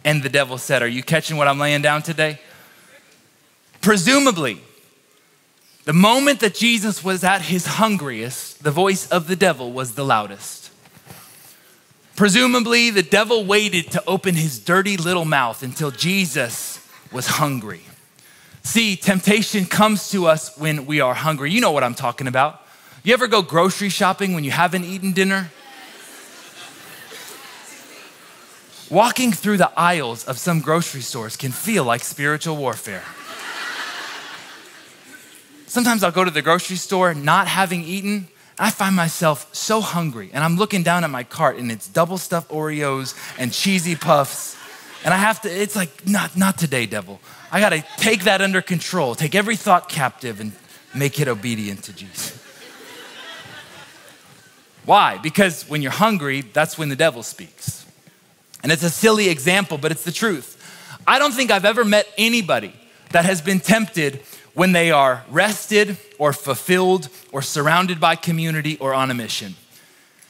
and 0.04 0.22
the 0.22 0.28
devil 0.28 0.58
said, 0.58 0.82
Are 0.82 0.88
you 0.88 1.02
catching 1.02 1.38
what 1.38 1.48
I'm 1.48 1.58
laying 1.58 1.80
down 1.80 2.02
today? 2.02 2.38
Presumably, 3.80 4.60
the 5.84 5.92
moment 5.92 6.40
that 6.40 6.54
Jesus 6.54 7.02
was 7.02 7.24
at 7.24 7.42
his 7.42 7.66
hungriest, 7.66 8.62
the 8.62 8.70
voice 8.70 9.08
of 9.08 9.26
the 9.26 9.36
devil 9.36 9.72
was 9.72 9.92
the 9.92 10.04
loudest. 10.04 10.70
Presumably, 12.16 12.90
the 12.90 13.02
devil 13.02 13.44
waited 13.44 13.92
to 13.92 14.02
open 14.06 14.34
his 14.34 14.58
dirty 14.58 14.96
little 14.96 15.24
mouth 15.24 15.62
until 15.62 15.90
Jesus 15.90 16.84
was 17.12 17.26
hungry. 17.26 17.82
See, 18.62 18.96
temptation 18.96 19.64
comes 19.64 20.10
to 20.10 20.26
us 20.26 20.58
when 20.58 20.84
we 20.84 21.00
are 21.00 21.14
hungry. 21.14 21.52
You 21.52 21.60
know 21.60 21.70
what 21.70 21.84
I'm 21.84 21.94
talking 21.94 22.26
about. 22.26 22.60
You 23.02 23.14
ever 23.14 23.28
go 23.28 23.40
grocery 23.40 23.88
shopping 23.88 24.34
when 24.34 24.44
you 24.44 24.50
haven't 24.50 24.84
eaten 24.84 25.12
dinner? 25.12 25.50
Walking 28.90 29.32
through 29.32 29.58
the 29.58 29.70
aisles 29.78 30.24
of 30.24 30.38
some 30.38 30.60
grocery 30.60 31.02
stores 31.02 31.36
can 31.36 31.52
feel 31.52 31.84
like 31.84 32.02
spiritual 32.02 32.56
warfare. 32.56 33.04
Sometimes 35.68 36.02
I'll 36.02 36.10
go 36.10 36.24
to 36.24 36.30
the 36.30 36.40
grocery 36.40 36.76
store 36.76 37.12
not 37.12 37.46
having 37.46 37.82
eaten. 37.82 38.28
I 38.58 38.70
find 38.70 38.96
myself 38.96 39.54
so 39.54 39.82
hungry, 39.82 40.30
and 40.32 40.42
I'm 40.42 40.56
looking 40.56 40.82
down 40.82 41.04
at 41.04 41.10
my 41.10 41.22
cart, 41.22 41.58
and 41.58 41.70
it's 41.70 41.86
double 41.86 42.16
stuffed 42.16 42.50
Oreos 42.50 43.14
and 43.38 43.52
cheesy 43.52 43.94
puffs. 43.94 44.56
And 45.04 45.12
I 45.12 45.18
have 45.18 45.42
to, 45.42 45.48
it's 45.48 45.76
like, 45.76 46.08
not, 46.08 46.36
not 46.36 46.58
today, 46.58 46.86
devil. 46.86 47.20
I 47.52 47.60
got 47.60 47.70
to 47.70 47.84
take 47.98 48.24
that 48.24 48.40
under 48.40 48.62
control, 48.62 49.14
take 49.14 49.34
every 49.34 49.56
thought 49.56 49.88
captive, 49.88 50.40
and 50.40 50.52
make 50.94 51.20
it 51.20 51.28
obedient 51.28 51.84
to 51.84 51.92
Jesus. 51.92 52.42
Why? 54.86 55.18
Because 55.18 55.68
when 55.68 55.82
you're 55.82 55.92
hungry, 55.92 56.40
that's 56.40 56.78
when 56.78 56.88
the 56.88 56.96
devil 56.96 57.22
speaks. 57.22 57.84
And 58.62 58.72
it's 58.72 58.82
a 58.82 58.90
silly 58.90 59.28
example, 59.28 59.76
but 59.76 59.92
it's 59.92 60.02
the 60.02 60.12
truth. 60.12 60.56
I 61.06 61.18
don't 61.18 61.32
think 61.32 61.50
I've 61.50 61.66
ever 61.66 61.84
met 61.84 62.08
anybody 62.16 62.74
that 63.10 63.26
has 63.26 63.42
been 63.42 63.60
tempted 63.60 64.20
when 64.54 64.72
they 64.72 64.90
are 64.90 65.24
rested 65.30 65.96
or 66.18 66.32
fulfilled 66.32 67.08
or 67.32 67.42
surrounded 67.42 68.00
by 68.00 68.16
community 68.16 68.76
or 68.78 68.94
on 68.94 69.10
a 69.10 69.14
mission. 69.14 69.54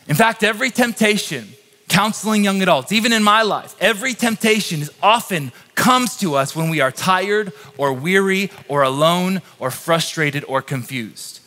In 0.07 0.17
fact, 0.17 0.43
every 0.43 0.71
temptation, 0.71 1.49
counseling 1.89 2.45
young 2.45 2.63
adults, 2.63 2.93
even 2.93 3.13
in 3.13 3.23
my 3.23 3.43
life, 3.43 3.75
every 3.81 4.15
temptation 4.15 4.81
is 4.83 4.91
often 5.03 5.53
comes 5.75 6.17
to 6.19 6.35
us 6.35 6.57
when 6.57 6.71
we 6.71 6.81
are 6.81 6.91
tired 6.91 7.53
or 7.77 7.93
weary 7.93 8.51
or 8.69 8.83
alone 8.83 9.43
or 9.59 9.71
frustrated 9.71 10.45
or 10.45 10.61
confused. 10.63 11.38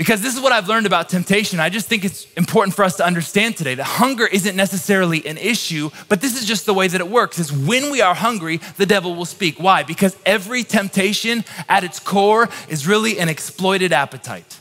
Because 0.00 0.22
this 0.22 0.34
is 0.34 0.40
what 0.40 0.50
I've 0.50 0.66
learned 0.66 0.86
about 0.86 1.10
temptation. 1.10 1.60
I 1.60 1.68
just 1.68 1.86
think 1.86 2.06
it's 2.06 2.26
important 2.32 2.74
for 2.74 2.86
us 2.86 2.96
to 2.96 3.04
understand 3.04 3.58
today 3.58 3.74
that 3.74 3.84
hunger 3.84 4.26
isn't 4.26 4.56
necessarily 4.56 5.26
an 5.26 5.36
issue, 5.36 5.90
but 6.08 6.22
this 6.22 6.40
is 6.40 6.46
just 6.48 6.64
the 6.64 6.72
way 6.72 6.88
that 6.88 7.02
it 7.02 7.08
works. 7.08 7.38
Is 7.38 7.52
when 7.52 7.90
we 7.90 8.00
are 8.00 8.14
hungry, 8.14 8.62
the 8.78 8.86
devil 8.86 9.14
will 9.14 9.26
speak. 9.26 9.60
Why? 9.60 9.82
Because 9.82 10.16
every 10.24 10.64
temptation 10.64 11.44
at 11.68 11.84
its 11.84 12.00
core 12.00 12.48
is 12.70 12.86
really 12.86 13.18
an 13.18 13.28
exploited 13.28 13.92
appetite. 13.92 14.58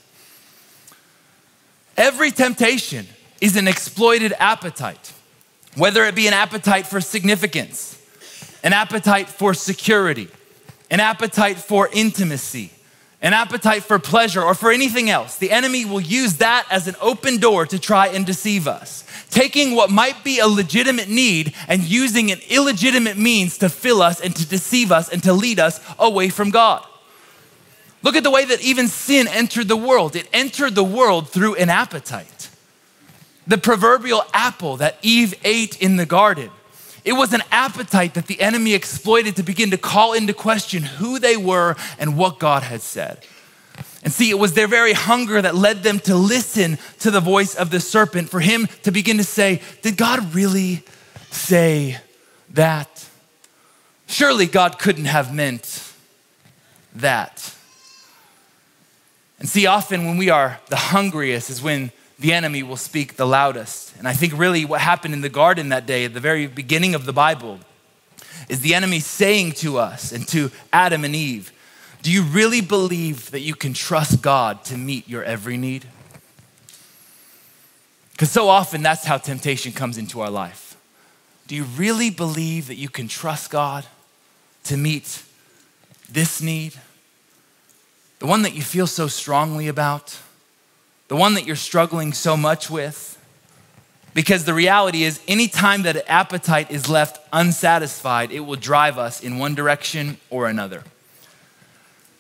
Every 1.96 2.32
temptation 2.32 3.08
is 3.40 3.56
an 3.56 3.70
exploited 3.70 4.34
appetite, 4.40 5.14
whether 5.78 6.04
it 6.04 6.16
be 6.16 6.28
an 6.28 6.34
appetite 6.34 6.86
for 6.86 7.00
significance, 7.00 7.98
an 8.62 8.74
appetite 8.74 9.30
for 9.30 9.54
security, 9.54 10.28
an 10.92 11.00
appetite 11.00 11.60
for 11.60 11.88
intimacy 11.94 12.72
an 13.22 13.34
appetite 13.34 13.84
for 13.84 14.00
pleasure 14.00 14.42
or 14.42 14.54
for 14.54 14.72
anything 14.72 15.10
else, 15.10 15.38
the 15.38 15.52
enemy 15.52 15.84
will 15.84 16.00
use 16.00 16.38
that 16.38 16.66
as 16.72 16.88
an 16.88 16.96
open 17.02 17.38
door 17.38 17.66
to 17.66 17.78
try 17.78 18.08
and 18.08 18.26
deceive 18.26 18.68
us. 18.68 19.04
Taking 19.30 19.76
what 19.76 19.90
might 19.90 20.24
be 20.24 20.40
a 20.40 20.48
legitimate 20.48 21.10
need 21.10 21.54
and 21.68 21.84
using 21.84 22.32
an 22.32 22.40
illegitimate 22.50 23.18
means 23.18 23.58
to 23.58 23.68
fill 23.68 24.02
us 24.02 24.22
and 24.22 24.34
to 24.36 24.48
deceive 24.48 24.92
us 24.92 25.10
and 25.10 25.22
to 25.24 25.34
lead 25.34 25.60
us 25.60 25.82
away 26.00 26.30
from 26.30 26.50
God. 26.50 26.86
Look 28.02 28.16
at 28.16 28.24
the 28.24 28.32
way 28.32 28.46
that 28.46 28.62
even 28.62 28.88
sin 28.88 29.28
entered 29.28 29.68
the 29.68 29.76
world. 29.76 30.16
It 30.16 30.30
entered 30.32 30.74
the 30.74 30.84
world 30.84 31.30
through 31.30 31.56
an 31.56 31.70
appetite. 31.70 32.50
The 33.46 33.58
proverbial 33.58 34.24
apple 34.34 34.78
that 34.78 34.98
Eve 35.02 35.34
ate 35.44 35.82
in 35.82 35.98
the 35.98 36.06
garden 36.06 36.52
it 37.06 37.14
was 37.14 37.34
an 37.34 37.44
appetite 37.52 38.14
that 38.16 38.28
the 38.28 38.42
enemy 38.42 38.74
exploited 38.74 39.36
to 39.38 39.44
begin 39.44 39.72
to 39.72 39.78
call 39.78 40.14
into 40.14 40.34
question 40.34 40.84
who 40.84 41.20
they 41.20 41.38
were 41.38 41.76
and 41.98 42.18
what 42.18 42.40
God 42.40 42.64
had 42.64 42.82
said. 42.82 43.26
And 44.04 44.14
see, 44.14 44.30
it 44.30 44.40
was 44.40 44.54
their 44.54 44.68
very 44.68 44.94
hunger 44.94 45.42
that 45.42 45.56
led 45.56 45.84
them 45.84 46.00
to 46.02 46.16
listen 46.16 46.78
to 47.00 47.12
the 47.12 47.20
voice 47.20 47.56
of 47.56 47.70
the 47.70 47.80
serpent, 47.80 48.30
for 48.30 48.40
him 48.40 48.68
to 48.84 48.92
begin 48.92 49.18
to 49.18 49.24
say, 49.24 49.62
Did 49.82 49.98
God 49.98 50.34
really 50.34 50.84
say 51.32 51.98
that? 52.52 53.08
Surely 54.08 54.46
God 54.46 54.80
couldn't 54.80 55.06
have 55.06 55.34
meant 55.34 55.94
that. 56.96 57.54
And 59.40 59.48
see, 59.48 59.66
often 59.66 60.06
when 60.06 60.18
we 60.18 60.30
are 60.30 60.60
the 60.68 60.76
hungriest 60.76 61.50
is 61.50 61.62
when 61.62 61.92
the 62.18 62.34
enemy 62.34 62.64
will 62.64 62.78
speak 62.78 63.16
the 63.16 63.28
loudest. 63.28 63.89
And 64.00 64.08
I 64.08 64.14
think 64.14 64.36
really 64.36 64.66
what 64.66 64.82
happened 64.82 65.14
in 65.14 65.22
the 65.22 65.30
garden 65.30 65.70
that 65.70 65.86
day, 65.86 66.06
at 66.06 66.14
the 66.14 66.20
very 66.20 66.48
beginning 66.48 66.96
of 66.96 67.06
the 67.06 67.14
Bible, 67.14 67.60
is 68.48 68.62
the 68.62 68.74
enemy 68.74 69.00
saying 69.00 69.52
to 69.54 69.78
us 69.78 70.12
and 70.12 70.28
to 70.30 70.50
Adam 70.74 71.06
and 71.06 71.16
Eve, 71.16 71.52
Do 72.02 72.12
you 72.12 72.24
really 72.24 72.62
believe 72.62 73.30
that 73.32 73.42
you 73.42 73.54
can 73.54 73.74
trust 73.74 74.22
God 74.22 74.64
to 74.66 74.78
meet 74.78 75.08
your 75.08 75.24
every 75.24 75.58
need? 75.58 75.86
Because 78.14 78.32
so 78.32 78.50
often 78.50 78.82
that's 78.82 79.06
how 79.06 79.18
temptation 79.18 79.72
comes 79.72 79.98
into 79.98 80.22
our 80.22 80.30
life. 80.32 80.76
Do 81.48 81.56
you 81.56 81.64
really 81.64 82.10
believe 82.10 82.68
that 82.68 82.76
you 82.76 82.90
can 82.90 83.08
trust 83.08 83.52
God 83.52 83.86
to 84.66 84.78
meet 84.78 85.24
this 86.10 86.42
need? 86.42 86.74
The 88.20 88.28
one 88.28 88.42
that 88.42 88.54
you 88.56 88.62
feel 88.62 88.88
so 88.88 89.08
strongly 89.08 89.68
about? 89.68 90.20
the 91.10 91.16
one 91.16 91.34
that 91.34 91.46
you're 91.46 91.56
struggling 91.56 92.14
so 92.14 92.38
much 92.38 92.70
with. 92.70 93.19
Because 94.20 94.44
the 94.44 94.54
reality 94.54 95.04
is, 95.04 95.22
anytime 95.30 95.84
that 95.84 95.96
an 95.96 96.02
appetite 96.06 96.72
is 96.72 96.90
left 96.90 97.26
unsatisfied, 97.32 98.34
it 98.34 98.42
will 98.42 98.58
drive 98.58 98.98
us 98.98 99.24
in 99.24 99.38
one 99.38 99.56
direction 99.56 100.18
or 100.30 100.50
another. 100.50 100.84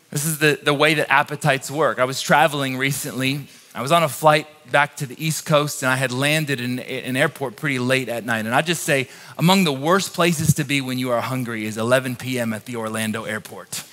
This 0.09 0.23
is 0.23 0.39
the, 0.39 0.57
the 0.63 0.73
way 0.73 0.93
that 0.93 1.11
appetites 1.11 1.69
work. 1.69 1.99
I 1.99 2.05
was 2.05 2.21
traveling 2.21 2.77
recently. 2.77 3.49
I 3.75 3.81
was 3.81 3.91
on 3.91 4.01
a 4.01 4.07
flight 4.07 4.47
back 4.71 4.95
to 4.95 5.05
the 5.05 5.21
East 5.21 5.45
Coast 5.45 5.83
and 5.83 5.91
I 5.91 5.97
had 5.97 6.13
landed 6.13 6.61
in 6.61 6.79
an 6.79 7.17
airport 7.17 7.57
pretty 7.57 7.79
late 7.79 8.07
at 8.07 8.23
night. 8.23 8.45
And 8.45 8.55
I 8.55 8.61
just 8.61 8.83
say, 8.83 9.09
among 9.37 9.65
the 9.65 9.73
worst 9.73 10.13
places 10.13 10.53
to 10.53 10.63
be 10.63 10.79
when 10.79 10.99
you 10.99 11.11
are 11.11 11.19
hungry 11.19 11.65
is 11.65 11.77
11 11.77 12.15
p.m. 12.15 12.53
at 12.53 12.63
the 12.63 12.77
Orlando 12.77 13.25
airport. 13.25 13.83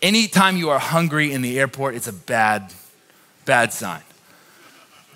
Anytime 0.00 0.56
you 0.56 0.70
are 0.70 0.78
hungry 0.78 1.32
in 1.32 1.42
the 1.42 1.58
airport, 1.58 1.96
it's 1.96 2.06
a 2.06 2.12
bad 2.12 2.72
bad 3.44 3.72
sign. 3.72 4.02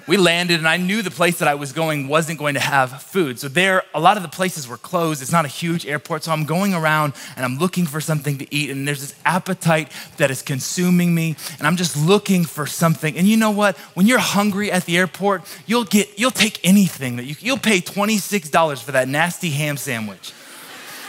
We 0.07 0.17
landed, 0.17 0.59
and 0.59 0.69
I 0.69 0.77
knew 0.77 1.03
the 1.03 1.11
place 1.11 1.41
that 1.41 1.49
I 1.49 1.57
was 1.57 1.73
going 1.73 2.07
wasn't 2.07 2.39
going 2.39 2.55
to 2.55 2.61
have 2.61 3.03
food. 3.03 3.41
So, 3.41 3.49
there, 3.49 3.83
a 3.93 4.01
lot 4.01 4.17
of 4.17 4.23
the 4.23 4.29
places 4.29 4.69
were 4.69 4.77
closed. 4.77 5.21
It's 5.21 5.33
not 5.33 5.45
a 5.45 5.49
huge 5.49 5.85
airport. 5.85 6.23
So, 6.23 6.33
I'm 6.33 6.45
going 6.45 6.75
around 6.75 7.15
and 7.35 7.45
I'm 7.45 7.59
looking 7.59 7.87
for 7.87 8.01
something 8.01 8.39
to 8.39 8.55
eat. 8.55 8.71
And 8.71 8.87
there's 8.87 9.01
this 9.01 9.15
appetite 9.25 9.91
that 10.19 10.31
is 10.31 10.43
consuming 10.43 11.15
me. 11.15 11.35
And 11.59 11.67
I'm 11.67 11.77
just 11.77 11.97
looking 11.97 12.45
for 12.45 12.67
something. 12.67 13.17
And 13.17 13.27
you 13.27 13.37
know 13.37 13.51
what? 13.51 13.77
When 13.95 14.07
you're 14.07 14.19
hungry 14.19 14.71
at 14.71 14.85
the 14.85 14.97
airport, 14.97 15.43
you'll, 15.67 15.85
get, 15.85 16.19
you'll 16.19 16.31
take 16.31 16.61
anything 16.65 17.17
that 17.17 17.25
you, 17.25 17.35
you'll 17.41 17.59
pay 17.59 17.81
$26 17.81 18.83
for 18.83 18.93
that 18.93 19.09
nasty 19.09 19.51
ham 19.51 19.77
sandwich. 19.77 20.33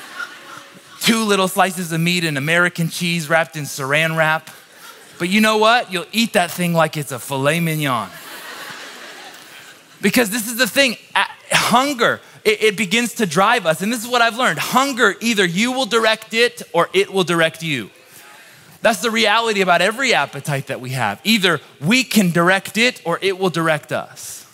Two 1.01 1.23
little 1.23 1.47
slices 1.47 1.91
of 1.91 2.01
meat 2.01 2.23
and 2.23 2.37
American 2.37 2.89
cheese 2.89 3.29
wrapped 3.29 3.55
in 3.55 3.65
saran 3.65 4.17
wrap 4.17 4.49
but 5.19 5.29
you 5.29 5.41
know 5.41 5.57
what? 5.57 5.91
You'll 5.91 6.05
eat 6.11 6.33
that 6.33 6.51
thing 6.51 6.73
like 6.73 6.97
it's 6.97 7.11
a 7.11 7.19
filet 7.19 7.59
mignon. 7.59 8.09
Because 10.01 10.29
this 10.29 10.47
is 10.47 10.57
the 10.57 10.67
thing 10.67 10.97
hunger, 11.51 12.21
it, 12.43 12.63
it 12.63 12.77
begins 12.77 13.15
to 13.15 13.25
drive 13.25 13.65
us. 13.65 13.81
And 13.81 13.91
this 13.91 14.03
is 14.03 14.09
what 14.09 14.21
I've 14.21 14.37
learned 14.37 14.59
hunger, 14.59 15.15
either 15.21 15.45
you 15.45 15.71
will 15.71 15.85
direct 15.85 16.33
it 16.33 16.61
or 16.73 16.89
it 16.93 17.11
will 17.11 17.23
direct 17.23 17.63
you. 17.63 17.89
That's 18.81 19.01
the 19.01 19.11
reality 19.11 19.61
about 19.61 19.81
every 19.81 20.13
appetite 20.13 20.67
that 20.67 20.79
we 20.79 20.91
have. 20.91 21.19
Either 21.23 21.59
we 21.81 22.03
can 22.03 22.31
direct 22.31 22.77
it 22.77 23.01
or 23.05 23.17
it 23.21 23.39
will 23.39 23.49
direct 23.49 23.91
us. 23.91 24.45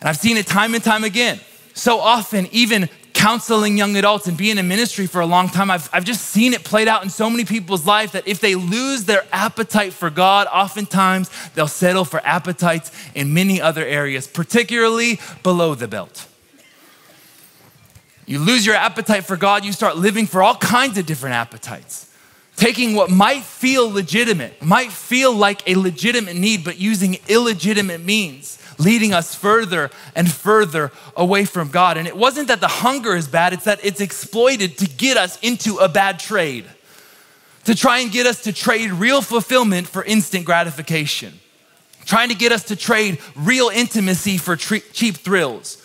And 0.00 0.08
I've 0.08 0.18
seen 0.18 0.36
it 0.36 0.46
time 0.46 0.74
and 0.74 0.84
time 0.84 1.04
again. 1.04 1.40
So 1.74 1.98
often, 2.00 2.48
even 2.52 2.88
counseling 3.22 3.78
young 3.78 3.96
adults 3.96 4.26
and 4.26 4.36
being 4.36 4.58
in 4.58 4.66
ministry 4.66 5.06
for 5.06 5.20
a 5.20 5.26
long 5.26 5.48
time, 5.48 5.70
I've, 5.70 5.88
I've 5.92 6.04
just 6.04 6.24
seen 6.24 6.54
it 6.54 6.64
played 6.64 6.88
out 6.88 7.04
in 7.04 7.08
so 7.08 7.30
many 7.30 7.44
people's 7.44 7.86
lives 7.86 8.10
that 8.12 8.26
if 8.26 8.40
they 8.40 8.56
lose 8.56 9.04
their 9.04 9.24
appetite 9.30 9.92
for 9.92 10.10
God, 10.10 10.48
oftentimes 10.52 11.30
they'll 11.54 11.68
settle 11.68 12.04
for 12.04 12.18
appetites 12.26 12.90
in 13.14 13.32
many 13.32 13.60
other 13.60 13.86
areas, 13.86 14.26
particularly 14.26 15.20
below 15.44 15.76
the 15.76 15.86
belt. 15.86 16.26
You 18.26 18.40
lose 18.40 18.66
your 18.66 18.74
appetite 18.74 19.24
for 19.24 19.36
God, 19.36 19.64
you 19.64 19.70
start 19.70 19.96
living 19.96 20.26
for 20.26 20.42
all 20.42 20.56
kinds 20.56 20.98
of 20.98 21.06
different 21.06 21.36
appetites. 21.36 22.12
Taking 22.56 22.96
what 22.96 23.08
might 23.08 23.44
feel 23.44 23.88
legitimate, 23.88 24.60
might 24.60 24.90
feel 24.90 25.32
like 25.32 25.62
a 25.68 25.76
legitimate 25.76 26.34
need, 26.34 26.64
but 26.64 26.76
using 26.76 27.18
illegitimate 27.28 28.00
means 28.00 28.58
leading 28.82 29.12
us 29.12 29.34
further 29.34 29.90
and 30.14 30.30
further 30.30 30.90
away 31.16 31.44
from 31.44 31.68
God. 31.68 31.96
And 31.96 32.06
it 32.06 32.16
wasn't 32.16 32.48
that 32.48 32.60
the 32.60 32.68
hunger 32.68 33.14
is 33.14 33.28
bad, 33.28 33.52
it's 33.52 33.64
that 33.64 33.84
it's 33.84 34.00
exploited 34.00 34.78
to 34.78 34.86
get 34.86 35.16
us 35.16 35.38
into 35.40 35.78
a 35.78 35.88
bad 35.88 36.18
trade, 36.18 36.64
to 37.64 37.74
try 37.74 38.00
and 38.00 38.10
get 38.10 38.26
us 38.26 38.42
to 38.42 38.52
trade 38.52 38.90
real 38.92 39.22
fulfillment 39.22 39.86
for 39.86 40.04
instant 40.04 40.44
gratification, 40.44 41.38
trying 42.04 42.28
to 42.28 42.34
get 42.34 42.52
us 42.52 42.64
to 42.64 42.76
trade 42.76 43.18
real 43.36 43.68
intimacy 43.68 44.38
for 44.38 44.56
tre- 44.56 44.80
cheap 44.92 45.16
thrills, 45.16 45.84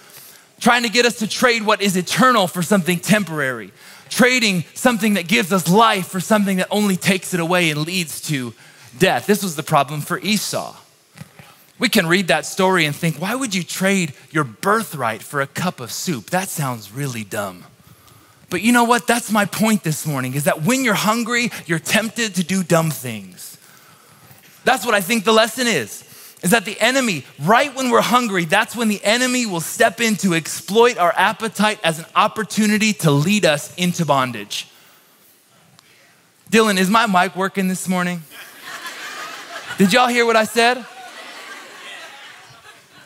trying 0.60 0.84
to 0.84 0.90
get 0.90 1.06
us 1.06 1.20
to 1.20 1.28
trade 1.28 1.66
what 1.66 1.82
is 1.82 1.96
eternal 1.96 2.48
for 2.48 2.64
something 2.64 3.00
temporary, 3.00 3.72
trading 4.10 4.64
something 4.74 5.16
that 5.16 5.28
gives 5.28 5.52
us 5.54 5.68
life 5.70 6.08
for 6.08 6.20
something 6.20 6.58
that 6.58 6.68
only 6.72 6.96
takes 6.96 7.34
it 7.34 7.40
away 7.40 7.70
and 7.70 7.86
leads 7.86 8.22
to 8.22 8.54
death. 8.98 9.28
This 9.28 9.44
was 9.44 9.56
the 9.56 9.64
problem 9.64 10.02
for 10.02 10.18
Esau. 10.20 10.76
We 11.80 11.90
can 11.90 12.08
read 12.08 12.30
that 12.30 12.46
story 12.46 12.86
and 12.86 12.96
think, 12.96 13.18
why 13.18 13.36
would 13.36 13.54
you 13.54 13.64
trade 13.64 14.14
your 14.32 14.44
birthright 14.44 15.22
for 15.22 15.42
a 15.42 15.48
cup 15.48 15.80
of 15.80 15.92
soup? 15.92 16.32
That 16.32 16.50
sounds 16.50 16.92
really 16.92 17.24
dumb. 17.24 17.66
But 18.50 18.62
you 18.62 18.72
know 18.72 18.86
what? 18.86 19.08
That's 19.08 19.32
my 19.32 19.46
point 19.46 19.84
this 19.84 20.08
morning 20.08 20.34
is 20.34 20.46
that 20.46 20.64
when 20.64 20.84
you're 20.84 20.94
hungry, 20.94 21.52
you're 21.66 21.80
tempted 21.80 22.36
to 22.36 22.44
do 22.44 22.64
dumb 22.64 22.90
things. 22.90 23.58
That's 24.64 24.86
what 24.86 24.96
I 24.96 25.02
think 25.02 25.24
the 25.24 25.34
lesson 25.34 25.68
is. 25.68 26.04
Is 26.44 26.52
that 26.52 26.66
the 26.66 26.80
enemy, 26.80 27.26
right 27.40 27.74
when 27.76 27.90
we're 27.90 28.02
hungry, 28.02 28.46
that's 28.46 28.76
when 28.76 28.90
the 28.90 29.04
enemy 29.04 29.46
will 29.46 29.60
step 29.60 30.00
in 30.00 30.16
to 30.18 30.34
exploit 30.34 30.98
our 30.98 31.12
appetite 31.16 31.80
as 31.84 32.00
an 32.00 32.06
opportunity 32.16 32.94
to 32.94 33.12
lead 33.12 33.44
us 33.44 33.74
into 33.76 34.06
bondage. 34.06 34.68
Dylan, 36.52 36.78
is 36.78 36.90
my 36.90 37.06
mic 37.08 37.36
working 37.36 37.68
this 37.68 37.88
morning? 37.88 38.22
Did 39.78 39.94
y'all 39.94 40.08
hear 40.08 40.26
what 40.26 40.36
I 40.36 40.46
said? 40.46 40.86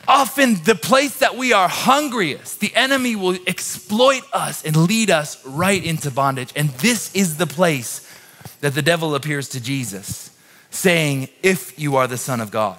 Often 0.08 0.56
the 0.64 0.76
place 0.76 1.20
that 1.20 1.36
we 1.36 1.54
are 1.54 1.68
hungriest, 1.68 2.60
the 2.60 2.76
enemy 2.76 3.16
will 3.16 3.38
exploit 3.48 4.24
us 4.34 4.64
and 4.66 4.76
lead 4.76 5.10
us 5.10 5.44
right 5.46 5.84
into 5.84 6.12
bondage. 6.12 6.52
And 6.56 6.70
this 6.70 7.14
is 7.14 7.38
the 7.38 7.48
place 7.48 8.08
that 8.62 8.74
the 8.74 8.82
devil 8.82 9.16
appears 9.16 9.50
to 9.50 9.62
Jesus, 9.62 10.36
saying, 10.70 11.30
If 11.44 11.78
you 11.80 11.96
are 11.96 12.08
the 12.08 12.18
Son 12.18 12.42
of 12.42 12.52
God. 12.52 12.78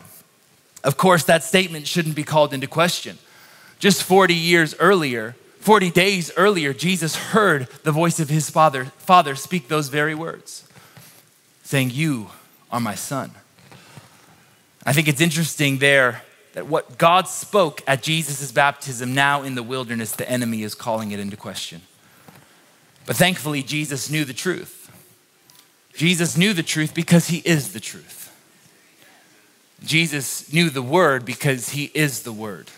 Of 0.85 0.97
course, 0.97 1.25
that 1.25 1.45
statement 1.45 1.87
shouldn't 1.87 2.17
be 2.17 2.25
called 2.25 2.53
into 2.53 2.67
question. 2.67 3.19
Just 3.79 4.03
40 4.03 4.35
years 4.35 4.75
earlier, 4.79 5.37
40 5.61 5.91
days 5.91 6.33
earlier, 6.37 6.73
Jesus 6.73 7.15
heard 7.15 7.69
the 7.85 7.93
voice 7.93 8.19
of 8.19 8.29
his 8.29 8.51
father, 8.51 8.87
father 8.99 9.37
speak 9.37 9.69
those 9.69 9.89
very 9.89 10.15
words, 10.15 10.67
saying, 11.63 11.91
You 11.91 12.29
are 12.71 12.81
my 12.81 12.97
son. 12.97 13.33
I 14.85 14.93
think 14.93 15.07
it's 15.07 15.21
interesting 15.21 15.79
there 15.79 16.23
that 16.53 16.67
what 16.67 16.99
God 16.99 17.29
spoke 17.29 17.83
at 17.87 18.03
Jesus' 18.03 18.53
baptism, 18.53 19.15
now 19.15 19.43
in 19.43 19.55
the 19.55 19.63
wilderness, 19.63 20.13
the 20.13 20.29
enemy 20.29 20.63
is 20.63 20.75
calling 20.75 21.13
it 21.13 21.21
into 21.21 21.37
question. 21.37 21.83
But 23.07 23.17
thankfully, 23.17 23.63
Jesus 23.63 24.11
knew 24.11 24.25
the 24.25 24.35
truth. 24.35 24.91
Jesus 25.95 26.37
knew 26.37 26.53
the 26.53 26.63
truth 26.63 26.95
because 26.95 27.29
he 27.29 27.39
is 27.39 27.73
the 27.73 27.81
truth. 27.81 28.31
Jesus 29.85 30.53
knew 30.53 30.71
the 30.71 30.83
word 30.83 31.25
because 31.25 31.71
he 31.71 31.91
is 31.95 32.23
the 32.23 32.33
word. 32.33 32.71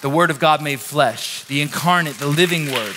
The 0.00 0.10
word 0.10 0.30
of 0.30 0.38
God 0.38 0.62
made 0.62 0.80
flesh, 0.80 1.44
the 1.44 1.60
incarnate, 1.60 2.18
the 2.18 2.26
living 2.26 2.66
word, 2.66 2.94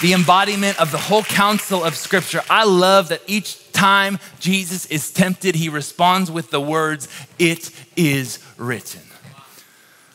the 0.00 0.14
embodiment 0.14 0.80
of 0.80 0.90
the 0.90 0.98
whole 0.98 1.22
counsel 1.22 1.84
of 1.84 1.94
scripture. 1.94 2.42
I 2.48 2.64
love 2.64 3.10
that 3.10 3.22
each 3.26 3.67
time 3.78 4.18
Jesus 4.40 4.86
is 4.86 5.12
tempted, 5.12 5.54
he 5.54 5.68
responds 5.68 6.30
with 6.30 6.50
the 6.50 6.60
words, 6.60 7.08
It 7.38 7.70
is 7.96 8.38
written. 8.56 9.02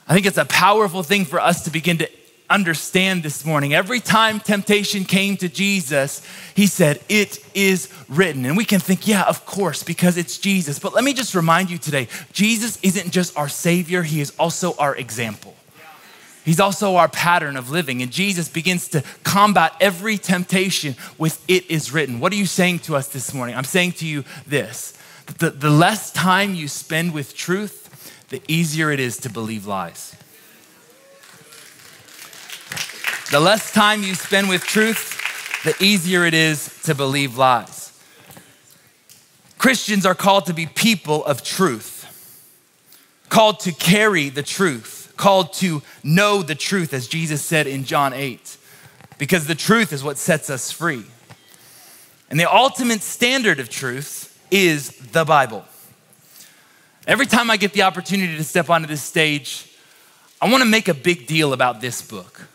I 0.07 0.13
think 0.13 0.25
it's 0.25 0.37
a 0.37 0.45
powerful 0.45 1.01
thing 1.01 1.23
for 1.23 1.39
us 1.39 1.63
to 1.63 1.71
begin 1.71 1.99
to 1.99 2.09
understand 2.49 3.23
this 3.23 3.45
morning. 3.45 3.73
Every 3.73 4.01
time 4.01 4.39
temptation 4.39 5.05
came 5.05 5.37
to 5.37 5.47
Jesus, 5.47 6.21
he 6.55 6.67
said, 6.67 7.01
It 7.07 7.39
is 7.53 7.89
written. 8.09 8.45
And 8.45 8.57
we 8.57 8.65
can 8.65 8.81
think, 8.81 9.07
yeah, 9.07 9.23
of 9.23 9.45
course, 9.45 9.81
because 9.81 10.17
it's 10.17 10.37
Jesus. 10.37 10.77
But 10.77 10.93
let 10.93 11.03
me 11.03 11.13
just 11.13 11.33
remind 11.33 11.69
you 11.69 11.77
today 11.77 12.09
Jesus 12.33 12.77
isn't 12.83 13.11
just 13.11 13.37
our 13.37 13.49
Savior, 13.49 14.03
He 14.03 14.19
is 14.19 14.33
also 14.37 14.75
our 14.77 14.95
example. 14.95 15.55
He's 16.43 16.59
also 16.59 16.97
our 16.97 17.07
pattern 17.07 17.55
of 17.55 17.69
living. 17.69 18.01
And 18.01 18.11
Jesus 18.11 18.49
begins 18.49 18.89
to 18.89 19.03
combat 19.23 19.75
every 19.79 20.17
temptation 20.17 20.95
with 21.17 21.43
it 21.47 21.69
is 21.71 21.93
written. 21.93 22.19
What 22.19 22.33
are 22.33 22.37
you 22.37 22.45
saying 22.45 22.79
to 22.79 22.95
us 22.95 23.07
this 23.07 23.33
morning? 23.33 23.55
I'm 23.55 23.63
saying 23.63 23.93
to 23.93 24.07
you 24.07 24.23
this 24.45 24.97
the, 25.37 25.51
the 25.51 25.69
less 25.69 26.11
time 26.11 26.53
you 26.53 26.67
spend 26.67 27.13
with 27.13 27.35
truth, 27.35 28.27
the 28.29 28.41
easier 28.47 28.91
it 28.91 28.99
is 28.99 29.17
to 29.19 29.29
believe 29.29 29.65
lies. 29.65 30.15
The 33.31 33.39
less 33.39 33.71
time 33.71 34.03
you 34.03 34.13
spend 34.13 34.49
with 34.49 34.63
truth, 34.63 35.19
the 35.63 35.75
easier 35.83 36.25
it 36.25 36.33
is 36.33 36.81
to 36.83 36.93
believe 36.93 37.37
lies. 37.37 37.89
Christians 39.57 40.05
are 40.05 40.13
called 40.13 40.47
to 40.47 40.53
be 40.53 40.65
people 40.65 41.23
of 41.23 41.41
truth, 41.41 42.01
called 43.29 43.61
to 43.61 43.71
carry 43.71 44.27
the 44.27 44.43
truth 44.43 44.92
called 45.17 45.53
to 45.53 45.81
know 46.03 46.41
the 46.41 46.55
truth, 46.55 46.93
as 46.93 47.07
Jesus 47.07 47.41
said 47.43 47.67
in 47.67 47.83
John 47.83 48.13
8, 48.13 48.57
because 49.17 49.47
the 49.47 49.55
truth 49.55 49.93
is 49.93 50.03
what 50.03 50.17
sets 50.17 50.49
us 50.49 50.71
free. 50.71 51.05
And 52.29 52.39
the 52.39 52.51
ultimate 52.51 53.01
standard 53.01 53.59
of 53.59 53.69
truth 53.69 54.29
is 54.49 54.89
the 54.89 55.25
Bible. 55.25 55.65
Every 57.05 57.25
time 57.25 57.51
I 57.51 57.57
get 57.57 57.73
the 57.73 57.83
opportunity 57.83 58.37
to 58.37 58.43
step 58.43 58.69
onto 58.69 58.87
this 58.87 59.03
stage, 59.03 59.69
I 60.41 60.49
want 60.49 60.63
to 60.63 60.69
make 60.69 60.87
a 60.87 60.93
big 60.93 61.27
deal 61.27 61.53
about 61.53 61.81
this 61.81 62.01
book 62.01 62.47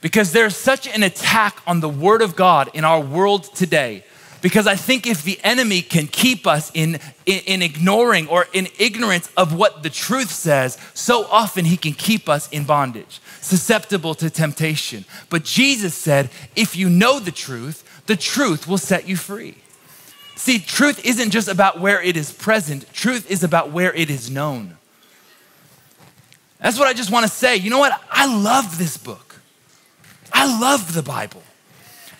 because 0.00 0.32
there's 0.32 0.56
such 0.56 0.86
an 0.88 1.02
attack 1.02 1.62
on 1.66 1.80
the 1.80 1.88
Word 1.88 2.20
of 2.20 2.36
God 2.36 2.70
in 2.74 2.84
our 2.84 3.00
world 3.00 3.44
today 3.54 4.04
because 4.42 4.66
I 4.66 4.74
think 4.74 5.06
if 5.06 5.22
the 5.22 5.38
enemy 5.44 5.80
can 5.80 6.08
keep 6.08 6.46
us 6.46 6.70
in, 6.74 6.98
in, 7.24 7.38
in, 7.46 7.62
ignoring 7.62 8.26
or 8.26 8.48
in 8.52 8.66
ignorance 8.78 9.30
of 9.36 9.54
what 9.54 9.84
the 9.84 9.88
truth 9.88 10.30
says, 10.30 10.76
so 10.94 11.24
often 11.30 11.64
he 11.64 11.76
can 11.76 11.92
keep 11.92 12.28
us 12.28 12.48
in 12.50 12.64
bondage, 12.64 13.20
susceptible 13.40 14.14
to 14.16 14.28
temptation. 14.28 15.04
But 15.30 15.44
Jesus 15.44 15.94
said, 15.94 16.28
if 16.56 16.76
you 16.76 16.90
know 16.90 17.20
the 17.20 17.30
truth, 17.30 17.88
the 18.06 18.16
truth 18.16 18.66
will 18.66 18.78
set 18.78 19.08
you 19.08 19.16
free. 19.16 19.54
See, 20.34 20.58
truth 20.58 21.04
isn't 21.06 21.30
just 21.30 21.46
about 21.46 21.78
where 21.78 22.02
it 22.02 22.16
is 22.16 22.32
present, 22.32 22.92
truth 22.92 23.30
is 23.30 23.44
about 23.44 23.70
where 23.70 23.94
it 23.94 24.10
is 24.10 24.28
known. 24.28 24.76
That's 26.58 26.78
what 26.78 26.88
I 26.88 26.94
just 26.94 27.12
want 27.12 27.26
to 27.26 27.32
say. 27.32 27.56
You 27.56 27.70
know 27.70 27.78
what? 27.78 28.00
I 28.10 28.26
love 28.26 28.76
this 28.78 28.96
book. 28.96 29.36
I 30.32 30.60
love 30.60 30.94
the 30.94 31.02
Bible. 31.02 31.42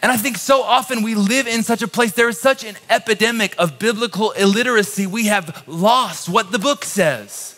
And 0.03 0.11
I 0.11 0.17
think 0.17 0.37
so 0.37 0.63
often 0.63 1.03
we 1.03 1.15
live 1.15 1.47
in 1.47 1.63
such 1.63 1.81
a 1.81 1.89
place, 1.89 2.13
there 2.13 2.29
is 2.29 2.41
such 2.41 2.65
an 2.65 2.77
epidemic 2.91 3.55
of 3.57 3.79
biblical 3.79 4.33
illiteracy, 4.33 5.07
we 5.07 5.27
have 5.27 5.63
lost 5.69 6.29
what 6.29 6.51
the 6.51 6.59
book 6.59 6.85
says. 6.85 7.55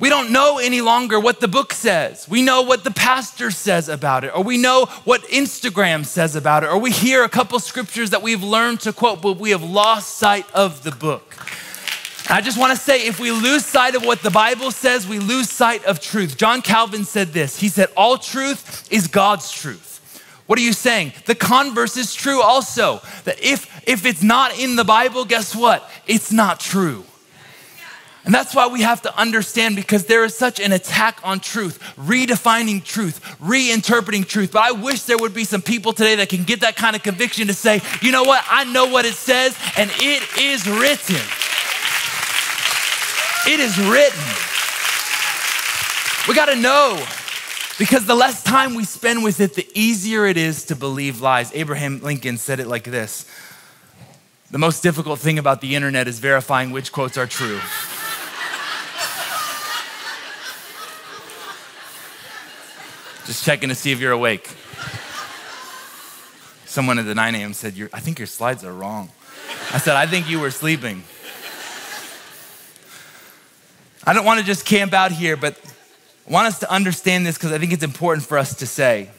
We 0.00 0.08
don't 0.08 0.32
know 0.32 0.58
any 0.58 0.80
longer 0.80 1.20
what 1.20 1.40
the 1.40 1.48
book 1.48 1.74
says. 1.74 2.26
We 2.26 2.40
know 2.40 2.62
what 2.62 2.84
the 2.84 2.90
pastor 2.90 3.50
says 3.50 3.90
about 3.90 4.24
it, 4.24 4.34
or 4.34 4.42
we 4.42 4.56
know 4.56 4.86
what 5.04 5.22
Instagram 5.24 6.06
says 6.06 6.36
about 6.36 6.64
it, 6.64 6.70
or 6.70 6.78
we 6.78 6.90
hear 6.90 7.22
a 7.22 7.28
couple 7.28 7.58
scriptures 7.58 8.08
that 8.10 8.22
we've 8.22 8.42
learned 8.42 8.80
to 8.80 8.94
quote, 8.94 9.20
but 9.20 9.34
we 9.34 9.50
have 9.50 9.62
lost 9.62 10.16
sight 10.16 10.50
of 10.54 10.84
the 10.84 10.90
book. 10.90 11.36
I 12.30 12.40
just 12.40 12.58
want 12.58 12.72
to 12.72 12.82
say 12.82 13.06
if 13.06 13.20
we 13.20 13.30
lose 13.30 13.66
sight 13.66 13.94
of 13.94 14.02
what 14.02 14.22
the 14.22 14.30
Bible 14.30 14.70
says, 14.70 15.06
we 15.06 15.18
lose 15.18 15.50
sight 15.50 15.84
of 15.84 16.00
truth. 16.00 16.38
John 16.38 16.62
Calvin 16.62 17.04
said 17.04 17.34
this 17.34 17.60
He 17.60 17.68
said, 17.68 17.88
All 17.94 18.16
truth 18.16 18.90
is 18.90 19.06
God's 19.06 19.50
truth. 19.50 19.99
What 20.50 20.58
are 20.58 20.62
you 20.62 20.72
saying? 20.72 21.12
The 21.26 21.36
converse 21.36 21.96
is 21.96 22.12
true 22.12 22.42
also. 22.42 23.02
That 23.22 23.40
if, 23.40 23.70
if 23.86 24.04
it's 24.04 24.20
not 24.20 24.58
in 24.58 24.74
the 24.74 24.82
Bible, 24.82 25.24
guess 25.24 25.54
what? 25.54 25.88
It's 26.08 26.32
not 26.32 26.58
true. 26.58 27.04
And 28.24 28.34
that's 28.34 28.52
why 28.52 28.66
we 28.66 28.82
have 28.82 29.00
to 29.02 29.16
understand 29.16 29.76
because 29.76 30.06
there 30.06 30.24
is 30.24 30.36
such 30.36 30.58
an 30.58 30.72
attack 30.72 31.20
on 31.22 31.38
truth, 31.38 31.78
redefining 31.96 32.82
truth, 32.82 33.20
reinterpreting 33.40 34.26
truth. 34.26 34.50
But 34.50 34.62
I 34.64 34.72
wish 34.72 35.04
there 35.04 35.18
would 35.18 35.34
be 35.34 35.44
some 35.44 35.62
people 35.62 35.92
today 35.92 36.16
that 36.16 36.28
can 36.28 36.42
get 36.42 36.62
that 36.62 36.74
kind 36.74 36.96
of 36.96 37.04
conviction 37.04 37.46
to 37.46 37.54
say, 37.54 37.80
you 38.02 38.10
know 38.10 38.24
what? 38.24 38.44
I 38.50 38.64
know 38.64 38.86
what 38.86 39.06
it 39.06 39.14
says 39.14 39.56
and 39.76 39.88
it 39.98 40.24
is 40.36 40.66
written. 40.66 41.14
It 43.46 43.60
is 43.60 43.78
written. 43.78 44.18
We 46.26 46.34
got 46.34 46.46
to 46.46 46.56
know 46.56 47.06
Because 47.80 48.04
the 48.04 48.14
less 48.14 48.42
time 48.42 48.74
we 48.74 48.84
spend 48.84 49.24
with 49.24 49.40
it, 49.40 49.54
the 49.54 49.66
easier 49.74 50.26
it 50.26 50.36
is 50.36 50.66
to 50.66 50.76
believe 50.76 51.22
lies. 51.22 51.50
Abraham 51.54 52.02
Lincoln 52.02 52.36
said 52.36 52.60
it 52.60 52.66
like 52.66 52.84
this 52.84 53.24
The 54.50 54.58
most 54.58 54.82
difficult 54.82 55.18
thing 55.18 55.38
about 55.38 55.62
the 55.62 55.74
internet 55.74 56.06
is 56.06 56.18
verifying 56.18 56.72
which 56.72 56.92
quotes 56.92 57.16
are 57.16 57.26
true. 57.26 57.54
Just 63.26 63.46
checking 63.46 63.70
to 63.70 63.74
see 63.74 63.92
if 63.92 63.98
you're 63.98 64.12
awake. 64.12 64.54
Someone 66.66 66.98
at 66.98 67.06
the 67.06 67.14
9 67.14 67.34
a.m. 67.34 67.54
said, 67.54 67.72
I 67.94 68.00
think 68.00 68.18
your 68.18 68.26
slides 68.26 68.62
are 68.62 68.74
wrong. 68.74 69.08
I 69.72 69.78
said, 69.78 69.96
I 69.96 70.04
think 70.04 70.28
you 70.28 70.38
were 70.38 70.50
sleeping. 70.50 71.02
I 74.04 74.12
don't 74.12 74.26
want 74.26 74.38
to 74.38 74.44
just 74.44 74.66
camp 74.66 74.92
out 74.92 75.12
here, 75.12 75.38
but 75.38 75.58
I 76.28 76.32
want 76.32 76.46
us 76.46 76.58
to 76.60 76.70
understand 76.70 77.26
this 77.26 77.36
because 77.36 77.52
I 77.52 77.58
think 77.58 77.72
it's 77.72 77.82
important 77.82 78.26
for 78.26 78.38
us 78.38 78.54
to 78.56 78.66
say. 78.66 79.10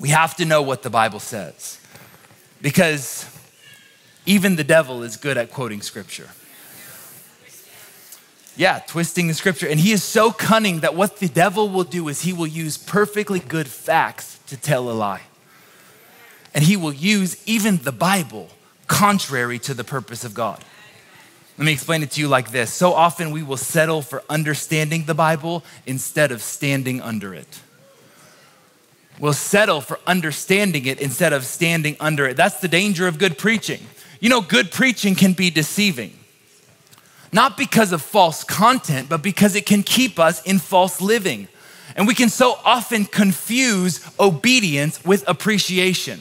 We 0.00 0.08
have 0.08 0.34
to 0.36 0.44
know 0.44 0.62
what 0.62 0.82
the 0.82 0.90
Bible 0.90 1.20
says 1.20 1.78
because 2.60 3.26
even 4.26 4.56
the 4.56 4.64
devil 4.64 5.02
is 5.02 5.16
good 5.16 5.36
at 5.36 5.50
quoting 5.50 5.82
scripture. 5.82 6.28
Yeah, 8.56 8.80
twisting 8.86 9.28
the 9.28 9.34
scripture. 9.34 9.66
And 9.66 9.80
he 9.80 9.92
is 9.92 10.04
so 10.04 10.30
cunning 10.30 10.80
that 10.80 10.94
what 10.94 11.18
the 11.18 11.28
devil 11.28 11.68
will 11.68 11.84
do 11.84 12.08
is 12.08 12.22
he 12.22 12.32
will 12.32 12.46
use 12.46 12.76
perfectly 12.76 13.40
good 13.40 13.66
facts 13.66 14.38
to 14.48 14.56
tell 14.56 14.90
a 14.90 14.92
lie. 14.92 15.22
And 16.54 16.62
he 16.64 16.76
will 16.76 16.92
use 16.92 17.42
even 17.46 17.78
the 17.78 17.92
Bible 17.92 18.50
contrary 18.86 19.58
to 19.60 19.72
the 19.72 19.84
purpose 19.84 20.22
of 20.22 20.34
God. 20.34 20.62
Let 21.58 21.66
me 21.66 21.72
explain 21.72 22.02
it 22.02 22.10
to 22.12 22.20
you 22.20 22.28
like 22.28 22.50
this. 22.50 22.72
So 22.72 22.94
often 22.94 23.30
we 23.30 23.42
will 23.42 23.58
settle 23.58 24.00
for 24.02 24.22
understanding 24.28 25.04
the 25.04 25.14
Bible 25.14 25.62
instead 25.86 26.32
of 26.32 26.42
standing 26.42 27.00
under 27.00 27.34
it. 27.34 27.60
We'll 29.18 29.34
settle 29.34 29.80
for 29.80 30.00
understanding 30.06 30.86
it 30.86 30.98
instead 30.98 31.32
of 31.32 31.44
standing 31.44 31.96
under 32.00 32.26
it. 32.26 32.36
That's 32.36 32.60
the 32.60 32.68
danger 32.68 33.06
of 33.06 33.18
good 33.18 33.36
preaching. 33.36 33.80
You 34.20 34.30
know, 34.30 34.40
good 34.40 34.70
preaching 34.72 35.14
can 35.14 35.34
be 35.34 35.50
deceiving. 35.50 36.18
Not 37.32 37.56
because 37.56 37.92
of 37.92 38.02
false 38.02 38.44
content, 38.44 39.08
but 39.08 39.22
because 39.22 39.54
it 39.54 39.66
can 39.66 39.82
keep 39.82 40.18
us 40.18 40.42
in 40.42 40.58
false 40.58 41.00
living. 41.00 41.48
And 41.96 42.06
we 42.06 42.14
can 42.14 42.30
so 42.30 42.58
often 42.64 43.04
confuse 43.04 44.00
obedience 44.18 45.04
with 45.04 45.24
appreciation. 45.28 46.20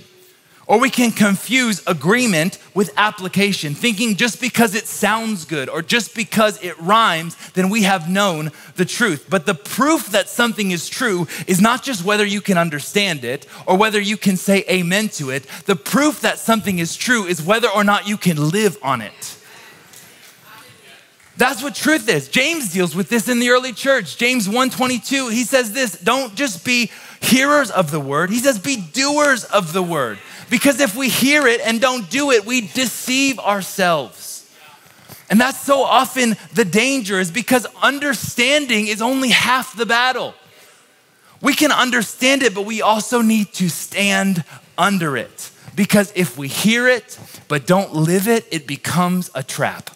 Or 0.71 0.79
we 0.79 0.89
can 0.89 1.12
confuse 1.12 1.86
agreement 1.86 2.57
with 2.73 2.93
application, 2.95 3.75
thinking 3.75 4.15
just 4.15 4.39
because 4.39 4.73
it 4.73 4.88
sounds 4.88 5.43
good 5.43 5.67
or 5.67 5.81
just 5.81 6.15
because 6.15 6.63
it 6.63 6.79
rhymes, 6.79 7.36
then 7.49 7.69
we 7.69 7.84
have 7.84 8.10
known 8.10 8.51
the 8.77 8.86
truth. 8.86 9.25
But 9.29 9.45
the 9.45 9.53
proof 9.53 10.12
that 10.12 10.29
something 10.29 10.71
is 10.71 10.88
true 10.88 11.27
is 11.45 11.60
not 11.60 11.84
just 11.84 12.05
whether 12.05 12.25
you 12.25 12.39
can 12.39 12.57
understand 12.57 13.25
it 13.25 13.47
or 13.65 13.75
whether 13.75 13.99
you 13.99 14.15
can 14.15 14.38
say 14.38 14.63
amen 14.69 15.10
to 15.10 15.29
it. 15.29 15.45
The 15.65 15.75
proof 15.75 16.21
that 16.21 16.39
something 16.39 16.79
is 16.79 16.95
true 16.95 17.25
is 17.25 17.41
whether 17.41 17.67
or 17.67 17.84
not 17.84 18.07
you 18.07 18.15
can 18.15 18.38
live 18.49 18.77
on 18.81 19.01
it. 19.01 19.38
That's 21.36 21.62
what 21.62 21.75
truth 21.75 22.07
is. 22.07 22.29
James 22.29 22.71
deals 22.71 22.95
with 22.95 23.10
this 23.10 23.27
in 23.27 23.39
the 23.39 23.49
early 23.49 23.73
church. 23.73 24.15
James 24.15 24.47
1:22, 24.47 25.34
he 25.34 25.43
says 25.43 25.73
this, 25.73 25.99
don't 25.99 26.34
just 26.36 26.63
be 26.63 26.89
hearers 27.19 27.71
of 27.71 27.91
the 27.91 27.99
word. 27.99 28.29
He 28.29 28.39
says 28.39 28.57
be 28.57 28.77
doers 28.77 29.43
of 29.43 29.73
the 29.73 29.84
word. 29.84 30.17
Because 30.51 30.81
if 30.81 30.97
we 30.97 31.07
hear 31.07 31.47
it 31.47 31.61
and 31.61 31.79
don't 31.79 32.09
do 32.09 32.31
it, 32.31 32.45
we 32.45 32.59
deceive 32.59 33.39
ourselves. 33.39 34.53
And 35.29 35.39
that's 35.39 35.61
so 35.61 35.81
often 35.81 36.35
the 36.53 36.65
danger, 36.65 37.21
is 37.21 37.31
because 37.31 37.65
understanding 37.81 38.87
is 38.87 39.01
only 39.01 39.29
half 39.29 39.77
the 39.77 39.85
battle. 39.85 40.33
We 41.41 41.53
can 41.53 41.71
understand 41.71 42.43
it, 42.43 42.53
but 42.53 42.65
we 42.65 42.81
also 42.81 43.21
need 43.21 43.53
to 43.53 43.69
stand 43.69 44.43
under 44.77 45.15
it. 45.15 45.51
Because 45.73 46.11
if 46.15 46.37
we 46.37 46.49
hear 46.49 46.85
it 46.85 47.17
but 47.47 47.65
don't 47.65 47.93
live 47.93 48.27
it, 48.27 48.45
it 48.51 48.67
becomes 48.67 49.31
a 49.33 49.43
trap. 49.43 49.89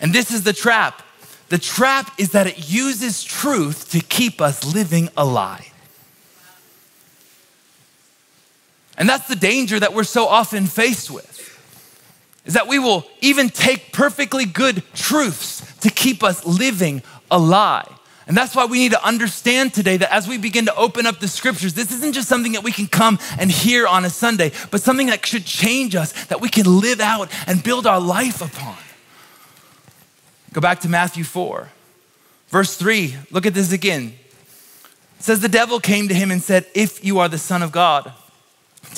And 0.00 0.12
this 0.12 0.32
is 0.32 0.42
the 0.42 0.52
trap. 0.52 1.00
The 1.48 1.58
trap 1.58 2.12
is 2.18 2.32
that 2.32 2.48
it 2.48 2.68
uses 2.68 3.22
truth 3.22 3.92
to 3.92 4.00
keep 4.00 4.40
us 4.40 4.74
living 4.74 5.10
a 5.16 5.24
lie. 5.24 5.68
And 8.98 9.08
that's 9.08 9.28
the 9.28 9.36
danger 9.36 9.78
that 9.78 9.94
we're 9.94 10.04
so 10.04 10.26
often 10.26 10.66
faced 10.66 11.10
with. 11.10 11.36
Is 12.44 12.54
that 12.54 12.66
we 12.66 12.78
will 12.78 13.06
even 13.20 13.48
take 13.48 13.92
perfectly 13.92 14.44
good 14.44 14.82
truths 14.92 15.78
to 15.78 15.90
keep 15.90 16.22
us 16.22 16.44
living 16.44 17.02
a 17.30 17.38
lie. 17.38 17.86
And 18.26 18.36
that's 18.36 18.54
why 18.54 18.66
we 18.66 18.78
need 18.78 18.92
to 18.92 19.06
understand 19.06 19.72
today 19.72 19.96
that 19.98 20.12
as 20.12 20.28
we 20.28 20.36
begin 20.36 20.66
to 20.66 20.74
open 20.74 21.06
up 21.06 21.20
the 21.20 21.28
scriptures, 21.28 21.74
this 21.74 21.92
isn't 21.92 22.12
just 22.12 22.28
something 22.28 22.52
that 22.52 22.64
we 22.64 22.72
can 22.72 22.86
come 22.86 23.18
and 23.38 23.50
hear 23.50 23.86
on 23.86 24.04
a 24.04 24.10
Sunday, 24.10 24.52
but 24.70 24.82
something 24.82 25.06
that 25.06 25.24
should 25.24 25.46
change 25.46 25.94
us, 25.94 26.12
that 26.26 26.40
we 26.40 26.48
can 26.48 26.80
live 26.80 27.00
out 27.00 27.30
and 27.46 27.62
build 27.62 27.86
our 27.86 28.00
life 28.00 28.42
upon. 28.42 28.76
Go 30.52 30.60
back 30.60 30.80
to 30.80 30.88
Matthew 30.88 31.24
4, 31.24 31.70
verse 32.48 32.76
3. 32.76 33.16
Look 33.30 33.46
at 33.46 33.54
this 33.54 33.72
again. 33.72 34.14
It 35.18 35.22
says, 35.22 35.40
The 35.40 35.48
devil 35.48 35.80
came 35.80 36.08
to 36.08 36.14
him 36.14 36.30
and 36.30 36.42
said, 36.42 36.66
If 36.74 37.04
you 37.04 37.18
are 37.20 37.28
the 37.28 37.38
Son 37.38 37.62
of 37.62 37.72
God, 37.72 38.12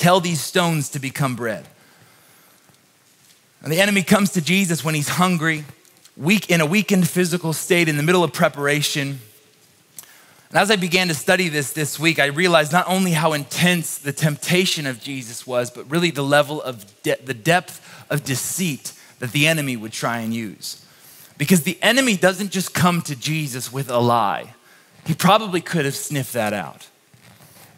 Tell 0.00 0.18
these 0.18 0.40
stones 0.40 0.88
to 0.92 0.98
become 0.98 1.36
bread. 1.36 1.68
And 3.62 3.70
the 3.70 3.82
enemy 3.82 4.02
comes 4.02 4.30
to 4.30 4.40
Jesus 4.40 4.82
when 4.82 4.94
he's 4.94 5.10
hungry, 5.10 5.66
weak 6.16 6.48
in 6.48 6.62
a 6.62 6.64
weakened 6.64 7.06
physical 7.06 7.52
state, 7.52 7.86
in 7.86 7.98
the 7.98 8.02
middle 8.02 8.24
of 8.24 8.32
preparation. 8.32 9.20
And 10.48 10.58
as 10.58 10.70
I 10.70 10.76
began 10.76 11.08
to 11.08 11.14
study 11.14 11.50
this 11.50 11.74
this 11.74 11.98
week, 11.98 12.18
I 12.18 12.28
realized 12.28 12.72
not 12.72 12.88
only 12.88 13.10
how 13.10 13.34
intense 13.34 13.98
the 13.98 14.10
temptation 14.10 14.86
of 14.86 15.02
Jesus 15.02 15.46
was, 15.46 15.70
but 15.70 15.90
really 15.90 16.10
the 16.10 16.24
level 16.24 16.62
of 16.62 17.02
de- 17.02 17.22
the 17.22 17.34
depth 17.34 18.06
of 18.08 18.24
deceit 18.24 18.94
that 19.18 19.32
the 19.32 19.46
enemy 19.46 19.76
would 19.76 19.92
try 19.92 20.20
and 20.20 20.32
use. 20.32 20.82
Because 21.36 21.64
the 21.64 21.78
enemy 21.82 22.16
doesn't 22.16 22.52
just 22.52 22.72
come 22.72 23.02
to 23.02 23.14
Jesus 23.14 23.70
with 23.70 23.90
a 23.90 23.98
lie. 23.98 24.54
He 25.04 25.12
probably 25.12 25.60
could 25.60 25.84
have 25.84 25.94
sniffed 25.94 26.32
that 26.32 26.54
out. 26.54 26.88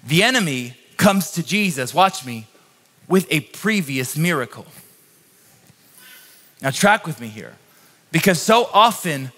The 0.07 0.23
enemy 0.23 0.77
comes 1.03 1.33
to 1.33 1.43
Jesus, 1.43 1.93
watch 1.93 2.25
me, 2.25 2.47
with 3.09 3.27
a 3.29 3.41
previous 3.41 4.17
miracle. 4.17 4.65
Now, 6.63 6.71
track 6.71 7.09
with 7.09 7.21
me 7.21 7.27
here, 7.27 7.57
because 8.13 8.41
so 8.41 8.71
often 8.73 9.33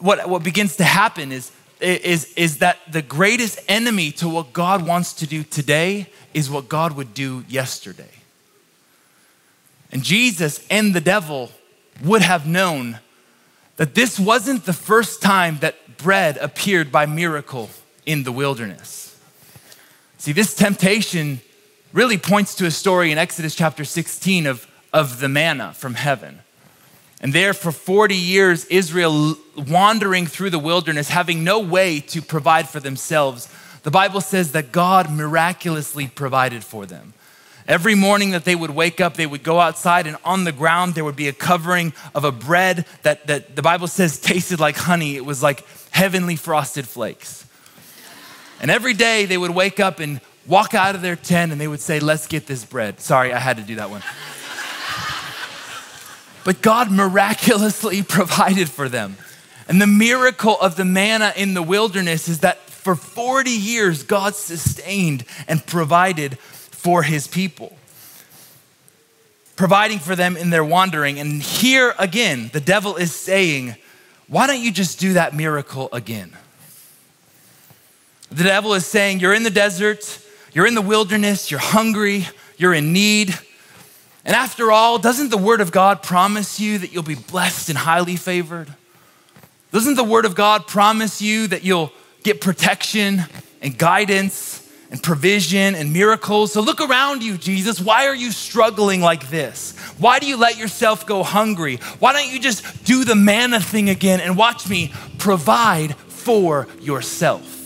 what, 0.00 0.28
what 0.28 0.42
begins 0.42 0.74
to 0.76 0.84
happen 0.84 1.30
is, 1.30 1.52
is, 1.80 2.32
is 2.34 2.58
that 2.58 2.78
the 2.90 3.00
greatest 3.00 3.60
enemy 3.68 4.10
to 4.12 4.28
what 4.28 4.52
God 4.52 4.84
wants 4.84 5.12
to 5.14 5.26
do 5.26 5.44
today 5.44 6.08
is 6.34 6.50
what 6.50 6.68
God 6.68 6.96
would 6.96 7.14
do 7.14 7.44
yesterday. 7.48 8.10
And 9.92 10.02
Jesus 10.02 10.66
and 10.68 10.94
the 10.94 11.00
devil 11.00 11.52
would 12.02 12.22
have 12.22 12.44
known 12.44 12.98
that 13.76 13.94
this 13.94 14.18
wasn't 14.18 14.64
the 14.64 14.72
first 14.72 15.22
time 15.22 15.58
that 15.60 15.96
bread 15.96 16.38
appeared 16.38 16.90
by 16.90 17.06
miracle 17.06 17.70
in 18.04 18.24
the 18.24 18.32
wilderness. 18.32 19.11
See, 20.22 20.30
this 20.30 20.54
temptation 20.54 21.40
really 21.92 22.16
points 22.16 22.54
to 22.54 22.66
a 22.66 22.70
story 22.70 23.10
in 23.10 23.18
Exodus 23.18 23.56
chapter 23.56 23.84
16 23.84 24.46
of, 24.46 24.68
of 24.92 25.18
the 25.18 25.28
manna 25.28 25.72
from 25.72 25.94
heaven. 25.94 26.38
And 27.20 27.32
there, 27.32 27.52
for 27.52 27.72
40 27.72 28.14
years, 28.14 28.64
Israel 28.66 29.34
wandering 29.56 30.26
through 30.26 30.50
the 30.50 30.60
wilderness, 30.60 31.08
having 31.08 31.42
no 31.42 31.58
way 31.58 31.98
to 31.98 32.22
provide 32.22 32.68
for 32.68 32.78
themselves, 32.78 33.52
the 33.82 33.90
Bible 33.90 34.20
says 34.20 34.52
that 34.52 34.70
God 34.70 35.10
miraculously 35.10 36.06
provided 36.06 36.62
for 36.62 36.86
them. 36.86 37.14
Every 37.66 37.96
morning 37.96 38.30
that 38.30 38.44
they 38.44 38.54
would 38.54 38.70
wake 38.70 39.00
up, 39.00 39.14
they 39.14 39.26
would 39.26 39.42
go 39.42 39.58
outside, 39.58 40.06
and 40.06 40.16
on 40.24 40.44
the 40.44 40.52
ground, 40.52 40.94
there 40.94 41.04
would 41.04 41.16
be 41.16 41.26
a 41.26 41.32
covering 41.32 41.92
of 42.14 42.22
a 42.22 42.30
bread 42.30 42.86
that, 43.02 43.26
that 43.26 43.56
the 43.56 43.62
Bible 43.62 43.88
says 43.88 44.20
tasted 44.20 44.60
like 44.60 44.76
honey. 44.76 45.16
It 45.16 45.24
was 45.24 45.42
like 45.42 45.66
heavenly 45.90 46.36
frosted 46.36 46.86
flakes. 46.86 47.44
And 48.62 48.70
every 48.70 48.94
day 48.94 49.26
they 49.26 49.36
would 49.36 49.50
wake 49.50 49.80
up 49.80 49.98
and 49.98 50.20
walk 50.46 50.72
out 50.72 50.94
of 50.94 51.02
their 51.02 51.16
tent 51.16 51.52
and 51.52 51.60
they 51.60 51.68
would 51.68 51.80
say, 51.80 52.00
Let's 52.00 52.28
get 52.28 52.46
this 52.46 52.64
bread. 52.64 53.00
Sorry, 53.00 53.32
I 53.32 53.40
had 53.40 53.56
to 53.56 53.62
do 53.62 53.74
that 53.74 53.90
one. 53.90 54.02
but 56.44 56.62
God 56.62 56.90
miraculously 56.90 58.02
provided 58.02 58.70
for 58.70 58.88
them. 58.88 59.16
And 59.68 59.82
the 59.82 59.86
miracle 59.86 60.56
of 60.60 60.76
the 60.76 60.84
manna 60.84 61.32
in 61.36 61.54
the 61.54 61.62
wilderness 61.62 62.28
is 62.28 62.40
that 62.40 62.58
for 62.58 62.94
40 62.94 63.50
years, 63.50 64.02
God 64.02 64.34
sustained 64.34 65.24
and 65.46 65.64
provided 65.64 66.38
for 66.38 67.04
his 67.04 67.28
people, 67.28 67.76
providing 69.54 70.00
for 70.00 70.16
them 70.16 70.36
in 70.36 70.50
their 70.50 70.64
wandering. 70.64 71.18
And 71.18 71.42
here 71.42 71.94
again, 71.98 72.50
the 72.52 72.60
devil 72.60 72.96
is 72.96 73.14
saying, 73.14 73.74
Why 74.28 74.46
don't 74.46 74.60
you 74.60 74.70
just 74.70 75.00
do 75.00 75.14
that 75.14 75.34
miracle 75.34 75.88
again? 75.92 76.32
The 78.32 78.44
devil 78.44 78.72
is 78.72 78.86
saying, 78.86 79.20
You're 79.20 79.34
in 79.34 79.42
the 79.42 79.50
desert, 79.50 80.18
you're 80.52 80.66
in 80.66 80.74
the 80.74 80.80
wilderness, 80.80 81.50
you're 81.50 81.60
hungry, 81.60 82.26
you're 82.56 82.72
in 82.72 82.92
need. 82.92 83.38
And 84.24 84.34
after 84.34 84.72
all, 84.72 84.98
doesn't 84.98 85.30
the 85.30 85.36
Word 85.36 85.60
of 85.60 85.70
God 85.70 86.02
promise 86.02 86.58
you 86.58 86.78
that 86.78 86.92
you'll 86.92 87.02
be 87.02 87.14
blessed 87.14 87.68
and 87.68 87.76
highly 87.76 88.16
favored? 88.16 88.72
Doesn't 89.70 89.96
the 89.96 90.04
Word 90.04 90.24
of 90.24 90.34
God 90.34 90.66
promise 90.66 91.20
you 91.20 91.46
that 91.48 91.62
you'll 91.62 91.92
get 92.22 92.40
protection 92.40 93.22
and 93.60 93.76
guidance 93.76 94.66
and 94.90 95.02
provision 95.02 95.74
and 95.74 95.92
miracles. 95.92 96.52
So 96.52 96.60
look 96.60 96.80
around 96.80 97.22
you, 97.22 97.38
Jesus. 97.38 97.80
Why 97.80 98.06
are 98.06 98.14
you 98.14 98.30
struggling 98.30 99.00
like 99.00 99.30
this? 99.30 99.76
Why 99.98 100.18
do 100.18 100.26
you 100.26 100.36
let 100.36 100.58
yourself 100.58 101.06
go 101.06 101.22
hungry? 101.22 101.76
Why 101.98 102.12
don't 102.12 102.30
you 102.30 102.38
just 102.38 102.84
do 102.84 103.04
the 103.04 103.14
manna 103.14 103.58
thing 103.58 103.88
again 103.88 104.20
and 104.20 104.36
watch 104.36 104.68
me 104.68 104.92
provide 105.18 105.96
for 105.96 106.68
yourself? 106.80 107.61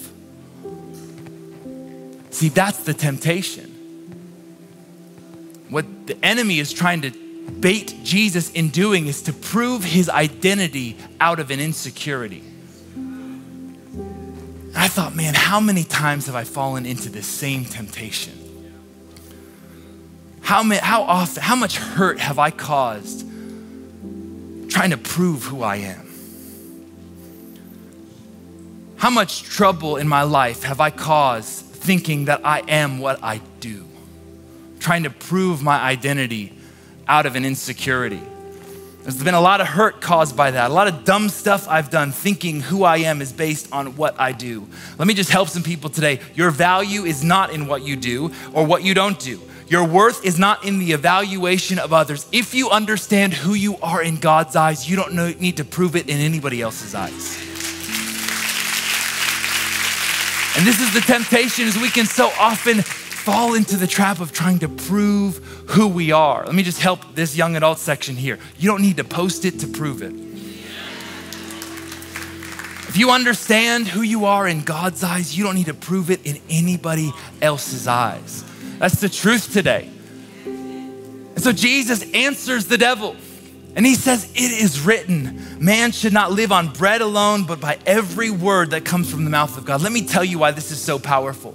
See, 2.36 2.50
that's 2.50 2.80
the 2.80 2.92
temptation. 2.92 3.64
What 5.70 6.06
the 6.06 6.22
enemy 6.22 6.58
is 6.58 6.70
trying 6.70 7.00
to 7.00 7.10
bait 7.10 7.94
Jesus 8.02 8.50
in 8.50 8.68
doing 8.68 9.06
is 9.06 9.22
to 9.22 9.32
prove 9.32 9.82
his 9.82 10.10
identity 10.10 10.98
out 11.18 11.40
of 11.40 11.50
an 11.50 11.60
insecurity. 11.60 12.42
I 14.74 14.86
thought, 14.86 15.14
man, 15.14 15.32
how 15.32 15.60
many 15.60 15.82
times 15.82 16.26
have 16.26 16.34
I 16.34 16.44
fallen 16.44 16.84
into 16.84 17.08
this 17.08 17.26
same 17.26 17.64
temptation? 17.64 18.34
How, 20.42 20.62
many, 20.62 20.82
how 20.82 21.04
often, 21.04 21.42
how 21.42 21.56
much 21.56 21.78
hurt 21.78 22.18
have 22.18 22.38
I 22.38 22.50
caused 22.50 23.26
trying 24.68 24.90
to 24.90 24.98
prove 24.98 25.44
who 25.44 25.62
I 25.62 25.76
am? 25.76 26.06
How 28.98 29.08
much 29.08 29.42
trouble 29.42 29.96
in 29.96 30.06
my 30.06 30.24
life 30.24 30.64
have 30.64 30.80
I 30.80 30.90
caused 30.90 31.75
thinking 31.86 32.24
that 32.24 32.40
I 32.44 32.64
am 32.66 32.98
what 32.98 33.22
I 33.22 33.40
do? 33.60 33.84
Trying 34.80 35.04
to 35.04 35.10
prove 35.10 35.62
my 35.62 35.80
identity 35.80 36.52
out 37.06 37.26
of 37.26 37.36
an 37.36 37.44
insecurity. 37.44 38.20
There's 39.04 39.22
been 39.22 39.34
a 39.34 39.40
lot 39.40 39.60
of 39.60 39.68
hurt 39.68 40.00
caused 40.00 40.36
by 40.36 40.50
that, 40.50 40.68
a 40.68 40.74
lot 40.74 40.88
of 40.88 41.04
dumb 41.04 41.28
stuff 41.28 41.68
I've 41.68 41.90
done 41.90 42.10
thinking 42.10 42.60
who 42.60 42.82
I 42.82 42.96
am 42.98 43.22
is 43.22 43.32
based 43.32 43.72
on 43.72 43.96
what 43.96 44.18
I 44.18 44.32
do. 44.32 44.66
Let 44.98 45.06
me 45.06 45.14
just 45.14 45.30
help 45.30 45.48
some 45.48 45.62
people 45.62 45.90
today. 45.90 46.18
Your 46.34 46.50
value 46.50 47.04
is 47.04 47.22
not 47.22 47.52
in 47.52 47.68
what 47.68 47.82
you 47.82 47.94
do 47.94 48.32
or 48.52 48.66
what 48.66 48.82
you 48.82 48.94
don't 48.94 49.18
do. 49.20 49.40
Your 49.68 49.84
worth 49.84 50.24
is 50.24 50.40
not 50.40 50.64
in 50.64 50.80
the 50.80 50.90
evaluation 50.90 51.78
of 51.78 51.92
others. 51.92 52.26
If 52.32 52.52
you 52.52 52.70
understand 52.70 53.32
who 53.32 53.54
you 53.54 53.76
are 53.78 54.02
in 54.02 54.16
God's 54.16 54.56
eyes, 54.56 54.90
you 54.90 54.96
don't 54.96 55.14
need 55.40 55.58
to 55.58 55.64
prove 55.64 55.94
it 55.94 56.08
in 56.08 56.18
anybody 56.18 56.60
else's 56.60 56.92
eyes. 56.96 57.45
And 60.56 60.66
this 60.66 60.80
is 60.80 60.94
the 60.94 61.00
temptation 61.00 61.66
is 61.66 61.76
we 61.76 61.90
can 61.90 62.06
so 62.06 62.30
often 62.38 62.80
fall 62.80 63.54
into 63.54 63.76
the 63.76 63.86
trap 63.86 64.20
of 64.20 64.32
trying 64.32 64.58
to 64.60 64.68
prove 64.68 65.36
who 65.68 65.86
we 65.86 66.12
are. 66.12 66.46
Let 66.46 66.54
me 66.54 66.62
just 66.62 66.80
help 66.80 67.14
this 67.14 67.36
young 67.36 67.56
adult 67.56 67.78
section 67.78 68.16
here. 68.16 68.38
You 68.58 68.70
don't 68.70 68.80
need 68.80 68.96
to 68.96 69.04
post 69.04 69.44
it 69.44 69.60
to 69.60 69.66
prove 69.66 70.00
it. 70.00 70.14
If 72.88 72.96
you 72.96 73.10
understand 73.10 73.86
who 73.86 74.00
you 74.00 74.24
are 74.24 74.48
in 74.48 74.62
God's 74.62 75.04
eyes, 75.04 75.36
you 75.36 75.44
don't 75.44 75.56
need 75.56 75.66
to 75.66 75.74
prove 75.74 76.10
it 76.10 76.24
in 76.24 76.40
anybody 76.48 77.12
else's 77.42 77.86
eyes. 77.86 78.42
That's 78.78 78.98
the 78.98 79.10
truth 79.10 79.52
today. 79.52 79.90
And 80.46 81.42
so 81.42 81.52
Jesus 81.52 82.02
answers 82.14 82.64
the 82.64 82.78
devil. 82.78 83.14
And 83.76 83.84
he 83.84 83.94
says, 83.94 84.24
It 84.34 84.50
is 84.50 84.80
written, 84.80 85.58
man 85.62 85.92
should 85.92 86.14
not 86.14 86.32
live 86.32 86.50
on 86.50 86.72
bread 86.72 87.02
alone, 87.02 87.44
but 87.44 87.60
by 87.60 87.78
every 87.84 88.30
word 88.30 88.70
that 88.70 88.86
comes 88.86 89.10
from 89.10 89.24
the 89.24 89.30
mouth 89.30 89.56
of 89.58 89.66
God. 89.66 89.82
Let 89.82 89.92
me 89.92 90.06
tell 90.06 90.24
you 90.24 90.38
why 90.38 90.50
this 90.50 90.70
is 90.70 90.80
so 90.80 90.98
powerful. 90.98 91.54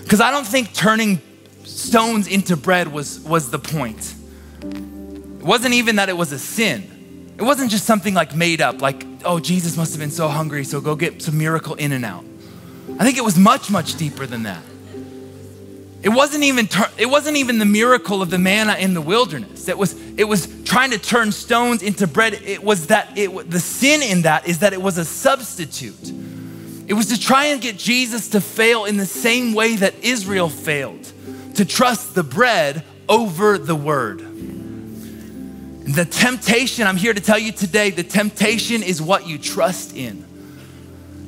Because 0.00 0.20
I 0.20 0.30
don't 0.30 0.46
think 0.46 0.72
turning 0.72 1.20
stones 1.64 2.28
into 2.28 2.56
bread 2.56 2.88
was, 2.88 3.18
was 3.20 3.50
the 3.50 3.58
point. 3.58 4.14
It 4.62 5.44
wasn't 5.44 5.74
even 5.74 5.96
that 5.96 6.08
it 6.08 6.16
was 6.16 6.30
a 6.30 6.38
sin. 6.38 7.34
It 7.36 7.42
wasn't 7.42 7.70
just 7.70 7.84
something 7.84 8.14
like 8.14 8.34
made 8.34 8.60
up, 8.60 8.80
like, 8.80 9.04
oh, 9.24 9.40
Jesus 9.40 9.76
must 9.76 9.92
have 9.92 10.00
been 10.00 10.10
so 10.10 10.28
hungry, 10.28 10.62
so 10.62 10.80
go 10.80 10.94
get 10.94 11.20
some 11.20 11.38
miracle 11.38 11.74
in 11.74 11.90
and 11.92 12.04
out. 12.04 12.24
I 12.98 13.04
think 13.04 13.18
it 13.18 13.24
was 13.24 13.36
much, 13.36 13.70
much 13.70 13.96
deeper 13.96 14.26
than 14.26 14.44
that. 14.44 14.62
It 16.02 16.08
wasn't 16.08 16.44
even 16.44 16.68
it 16.96 17.06
wasn't 17.06 17.36
even 17.36 17.58
the 17.58 17.66
miracle 17.66 18.22
of 18.22 18.30
the 18.30 18.38
manna 18.38 18.74
in 18.74 18.94
the 18.94 19.02
wilderness. 19.02 19.68
It 19.68 19.76
was 19.76 19.94
it 20.16 20.24
was 20.24 20.48
trying 20.64 20.92
to 20.92 20.98
turn 20.98 21.30
stones 21.30 21.82
into 21.82 22.06
bread. 22.06 22.34
It 22.34 22.62
was 22.62 22.86
that 22.86 23.18
it 23.18 23.50
the 23.50 23.60
sin 23.60 24.02
in 24.02 24.22
that 24.22 24.48
is 24.48 24.60
that 24.60 24.72
it 24.72 24.80
was 24.80 24.96
a 24.96 25.04
substitute. 25.04 26.12
It 26.86 26.94
was 26.94 27.06
to 27.08 27.20
try 27.20 27.46
and 27.46 27.60
get 27.60 27.76
Jesus 27.76 28.28
to 28.30 28.40
fail 28.40 28.84
in 28.84 28.96
the 28.96 29.06
same 29.06 29.52
way 29.52 29.76
that 29.76 29.94
Israel 30.02 30.48
failed, 30.48 31.12
to 31.54 31.64
trust 31.64 32.14
the 32.14 32.24
bread 32.24 32.82
over 33.08 33.58
the 33.58 33.76
word. 33.76 34.18
The 35.94 36.04
temptation, 36.04 36.86
I'm 36.86 36.96
here 36.96 37.14
to 37.14 37.20
tell 37.20 37.38
you 37.38 37.52
today, 37.52 37.90
the 37.90 38.02
temptation 38.02 38.82
is 38.82 39.00
what 39.00 39.26
you 39.26 39.38
trust 39.38 39.96
in. 39.96 40.24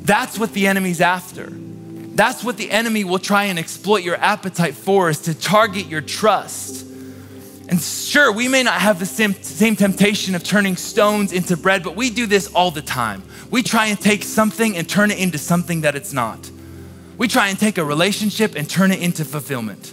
That's 0.03 0.39
what 0.39 0.53
the 0.53 0.67
enemy's 0.67 1.01
after. 1.01 1.53
That's 2.15 2.45
what 2.45 2.57
the 2.57 2.71
enemy 2.71 3.05
will 3.05 3.19
try 3.19 3.45
and 3.45 3.59
exploit 3.59 4.03
your 4.03 4.17
appetite 4.17 4.75
for, 4.75 5.09
is 5.09 5.21
to 5.21 5.35
target 5.35 5.87
your 5.87 6.03
trust. 6.03 6.87
And 7.69 7.81
sure, 7.81 8.31
we 8.31 8.49
may 8.49 8.63
not 8.63 8.81
have 8.81 8.99
the 8.99 9.07
same, 9.07 9.33
same 9.35 9.77
temptation 9.77 10.35
of 10.35 10.45
turning 10.45 10.77
stones 10.77 11.33
into 11.33 11.57
bread, 11.57 11.83
but 11.83 11.97
we 11.97 12.11
do 12.11 12.27
this 12.27 12.53
all 12.53 12.71
the 12.71 12.83
time 12.83 13.23
we 13.53 13.63
try 13.63 13.89
and 13.89 14.01
take 14.01 14.23
something 14.23 14.79
and 14.79 14.89
turn 14.89 15.11
it 15.11 15.19
into 15.19 15.37
something 15.37 15.83
that 15.83 15.95
it's 15.95 16.15
not. 16.15 16.51
We 17.19 17.29
try 17.29 17.49
and 17.49 17.59
take 17.59 17.77
a 17.77 17.85
relationship 17.85 18.55
and 18.57 18.69
turn 18.69 18.91
it 18.93 19.03
into 19.03 19.27
fulfillment. 19.27 19.93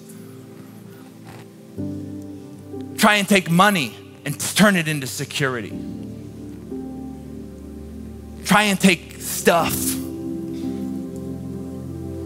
Try 2.97 3.15
and 3.15 3.27
take 3.27 3.51
money 3.51 3.97
and 4.23 4.39
turn 4.39 4.77
it 4.77 4.87
into 4.87 5.07
security. 5.07 5.77
Try 8.45 8.63
and 8.63 8.79
take 8.79 9.19
stuff. 9.19 9.98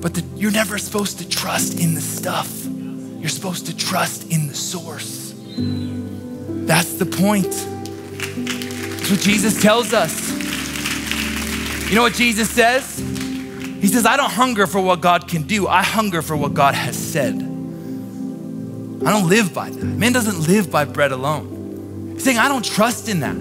But 0.04 0.16
the, 0.16 0.24
you're 0.36 0.52
never 0.52 0.78
supposed 0.78 1.20
to 1.20 1.30
trust 1.30 1.80
in 1.80 1.96
the 1.96 2.02
stuff. 2.02 2.66
You're 2.66 3.30
supposed 3.30 3.68
to 3.68 3.78
trust 3.78 4.30
in 4.30 4.48
the 4.48 4.54
source. 4.54 5.34
That's 5.48 6.96
the 6.96 7.06
point. 7.06 7.50
That's 7.50 9.10
what 9.10 9.22
Jesus 9.22 9.62
tells 9.62 9.94
us. 9.94 10.30
You 11.90 11.96
know 11.96 12.02
what 12.02 12.16
Jesus 12.16 12.50
says? 12.50 12.98
He 13.00 13.88
says, 13.88 14.06
I 14.06 14.18
don't 14.18 14.30
hunger 14.30 14.68
for 14.68 14.82
what 14.82 15.00
God 15.00 15.30
can 15.30 15.44
do, 15.44 15.68
I 15.68 15.82
hunger 15.84 16.22
for 16.22 16.36
what 16.36 16.54
God 16.54 16.76
has 16.76 16.98
said. 16.98 17.36
I 17.36 19.12
don't 19.12 19.30
live 19.30 19.54
by 19.54 19.70
that. 19.70 19.86
Man 19.86 20.12
doesn't 20.12 20.50
live 20.50 20.70
by 20.70 20.84
bread 20.84 21.14
alone. 21.14 22.12
He's 22.16 22.26
saying, 22.26 22.40
I 22.40 22.50
don't 22.50 22.66
trust 22.66 23.08
in 23.08 23.22
that. 23.22 23.38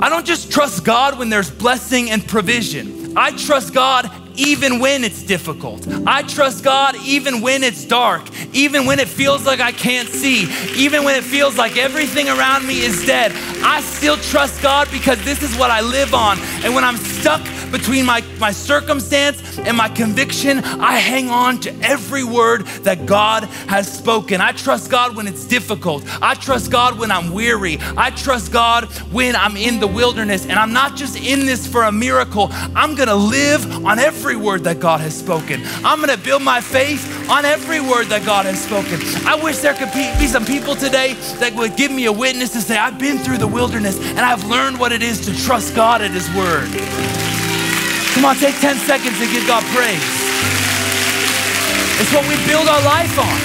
I 0.00 0.08
don't 0.08 0.26
just 0.26 0.50
trust 0.50 0.84
God 0.84 1.20
when 1.20 1.28
there's 1.28 1.52
blessing 1.52 2.10
and 2.10 2.26
provision. 2.26 3.16
I 3.16 3.30
trust 3.30 3.74
God 3.74 4.10
even 4.38 4.78
when 4.78 5.04
it's 5.04 5.22
difficult. 5.22 5.86
I 6.06 6.22
trust 6.22 6.64
God 6.64 6.96
even 7.04 7.40
when 7.40 7.62
it's 7.62 7.84
dark, 7.84 8.22
even 8.54 8.86
when 8.86 9.00
it 9.00 9.08
feels 9.08 9.44
like 9.44 9.60
I 9.60 9.72
can't 9.72 10.08
see, 10.08 10.44
even 10.76 11.04
when 11.04 11.16
it 11.16 11.24
feels 11.24 11.58
like 11.58 11.76
everything 11.76 12.28
around 12.28 12.66
me 12.66 12.80
is 12.80 13.04
dead. 13.04 13.32
I 13.62 13.80
still 13.80 14.16
trust 14.16 14.62
God 14.62 14.88
because 14.92 15.22
this 15.24 15.42
is 15.42 15.56
what 15.58 15.70
I 15.70 15.80
live 15.80 16.14
on. 16.14 16.38
And 16.62 16.74
when 16.74 16.84
I'm 16.84 16.96
stuck 16.96 17.44
between 17.70 18.06
my, 18.06 18.22
my 18.38 18.50
circumstance 18.50 19.58
and 19.58 19.76
my 19.76 19.88
conviction, 19.88 20.58
I 20.58 20.98
hang 20.98 21.28
on 21.28 21.60
to 21.60 21.74
every 21.80 22.24
word 22.24 22.66
that 22.82 23.06
God 23.06 23.44
has 23.68 23.90
spoken. 23.90 24.40
I 24.40 24.52
trust 24.52 24.90
God 24.90 25.16
when 25.16 25.26
it's 25.26 25.44
difficult. 25.44 26.04
I 26.22 26.34
trust 26.34 26.70
God 26.70 26.98
when 26.98 27.10
I'm 27.10 27.32
weary. 27.32 27.78
I 27.96 28.10
trust 28.10 28.52
God 28.52 28.84
when 29.12 29.36
I'm 29.36 29.56
in 29.56 29.80
the 29.80 29.86
wilderness. 29.86 30.46
And 30.46 30.58
I'm 30.58 30.72
not 30.72 30.96
just 30.96 31.16
in 31.16 31.46
this 31.46 31.66
for 31.66 31.84
a 31.84 31.92
miracle, 31.92 32.48
I'm 32.50 32.94
gonna 32.94 33.14
live 33.14 33.84
on 33.84 33.98
every 33.98 34.36
word 34.36 34.64
that 34.64 34.80
God 34.80 35.00
has 35.00 35.16
spoken. 35.16 35.62
I'm 35.84 36.00
gonna 36.00 36.16
build 36.16 36.42
my 36.42 36.60
faith 36.60 37.28
on 37.30 37.44
every 37.44 37.80
word 37.80 38.06
that 38.06 38.24
God 38.24 38.46
has 38.46 38.62
spoken. 38.62 39.00
I 39.26 39.34
wish 39.42 39.58
there 39.58 39.74
could 39.74 39.92
be 39.92 40.26
some 40.26 40.44
people 40.44 40.74
today 40.74 41.14
that 41.38 41.54
would 41.54 41.76
give 41.76 41.90
me 41.90 42.06
a 42.06 42.12
witness 42.12 42.50
to 42.52 42.60
say, 42.60 42.76
I've 42.76 42.98
been 42.98 43.18
through 43.18 43.38
the 43.38 43.46
wilderness 43.46 43.98
and 44.00 44.20
I've 44.20 44.44
learned 44.44 44.78
what 44.78 44.92
it 44.92 45.02
is 45.02 45.20
to 45.26 45.44
trust 45.44 45.74
God 45.74 46.02
at 46.02 46.10
His 46.10 46.28
word. 46.34 47.27
Come 48.18 48.24
on, 48.24 48.34
take 48.34 48.58
10 48.58 48.78
seconds 48.78 49.20
and 49.20 49.30
give 49.30 49.46
God 49.46 49.62
praise. 49.66 50.02
It's 52.00 52.12
what 52.12 52.26
we 52.26 52.34
build 52.48 52.66
our 52.66 52.82
life 52.82 53.16
on. 53.16 53.38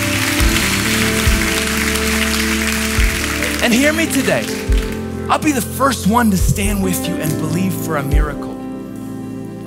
And 3.63 3.71
hear 3.71 3.93
me 3.93 4.07
today. 4.07 4.43
I'll 5.29 5.38
be 5.38 5.51
the 5.51 5.62
first 5.62 6.07
one 6.07 6.31
to 6.31 6.38
stand 6.38 6.83
with 6.83 7.07
you 7.07 7.13
and 7.13 7.31
believe 7.33 7.71
for 7.71 7.97
a 7.97 8.03
miracle. 8.03 8.53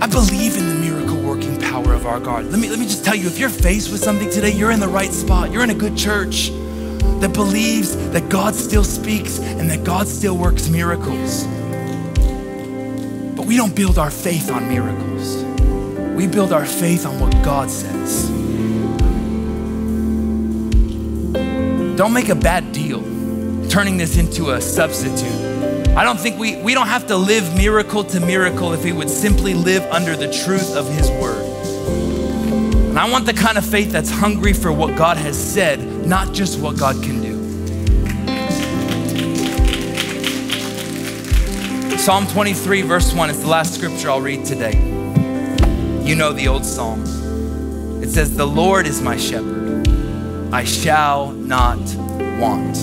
I 0.02 0.08
believe 0.08 0.56
in 0.56 0.66
the 0.66 0.74
miracle 0.74 1.22
working 1.22 1.60
power 1.60 1.92
of 1.92 2.04
our 2.04 2.18
God. 2.18 2.46
Let 2.46 2.58
me, 2.58 2.68
let 2.68 2.80
me 2.80 2.86
just 2.86 3.04
tell 3.04 3.14
you 3.14 3.28
if 3.28 3.38
you're 3.38 3.48
faced 3.48 3.92
with 3.92 4.02
something 4.02 4.28
today, 4.28 4.50
you're 4.50 4.72
in 4.72 4.80
the 4.80 4.88
right 4.88 5.12
spot. 5.12 5.52
You're 5.52 5.62
in 5.62 5.70
a 5.70 5.74
good 5.74 5.96
church 5.96 6.50
that 7.20 7.30
believes 7.32 7.96
that 8.10 8.28
God 8.28 8.56
still 8.56 8.82
speaks 8.82 9.38
and 9.38 9.70
that 9.70 9.84
God 9.84 10.08
still 10.08 10.36
works 10.36 10.68
miracles 10.68 11.46
we 13.46 13.56
don't 13.56 13.74
build 13.74 13.96
our 13.96 14.10
faith 14.10 14.50
on 14.50 14.68
miracles. 14.68 15.44
We 16.16 16.26
build 16.26 16.52
our 16.52 16.66
faith 16.66 17.06
on 17.06 17.20
what 17.20 17.32
God 17.44 17.70
says. 17.70 18.28
Don't 21.96 22.12
make 22.12 22.28
a 22.28 22.34
bad 22.34 22.72
deal 22.72 23.00
turning 23.68 23.96
this 23.96 24.18
into 24.18 24.50
a 24.50 24.60
substitute. 24.60 25.46
I 25.96 26.04
don't 26.04 26.18
think 26.18 26.38
we, 26.38 26.60
we 26.60 26.74
don't 26.74 26.88
have 26.88 27.06
to 27.06 27.16
live 27.16 27.56
miracle 27.56 28.04
to 28.04 28.20
miracle 28.20 28.72
if 28.72 28.84
we 28.84 28.92
would 28.92 29.08
simply 29.08 29.54
live 29.54 29.82
under 29.92 30.16
the 30.16 30.30
truth 30.44 30.76
of 30.76 30.88
His 30.92 31.08
Word. 31.10 31.42
And 32.88 32.98
I 32.98 33.10
want 33.10 33.26
the 33.26 33.32
kind 33.32 33.56
of 33.56 33.64
faith 33.64 33.92
that's 33.92 34.10
hungry 34.10 34.52
for 34.52 34.72
what 34.72 34.96
God 34.96 35.16
has 35.16 35.38
said, 35.38 36.06
not 36.06 36.34
just 36.34 36.58
what 36.58 36.78
God 36.78 37.02
can 37.02 37.22
do. 37.22 37.25
Psalm 42.06 42.24
23, 42.28 42.82
verse 42.82 43.12
1 43.12 43.30
it's 43.30 43.40
the 43.40 43.48
last 43.48 43.74
scripture 43.74 44.10
I'll 44.10 44.20
read 44.20 44.44
today. 44.44 44.76
You 46.04 46.14
know 46.14 46.32
the 46.32 46.46
old 46.46 46.64
psalm. 46.64 47.02
It 48.00 48.10
says, 48.10 48.36
The 48.36 48.46
Lord 48.46 48.86
is 48.86 49.02
my 49.02 49.16
shepherd, 49.16 49.88
I 50.52 50.62
shall 50.62 51.32
not 51.32 51.80
want. 52.38 52.76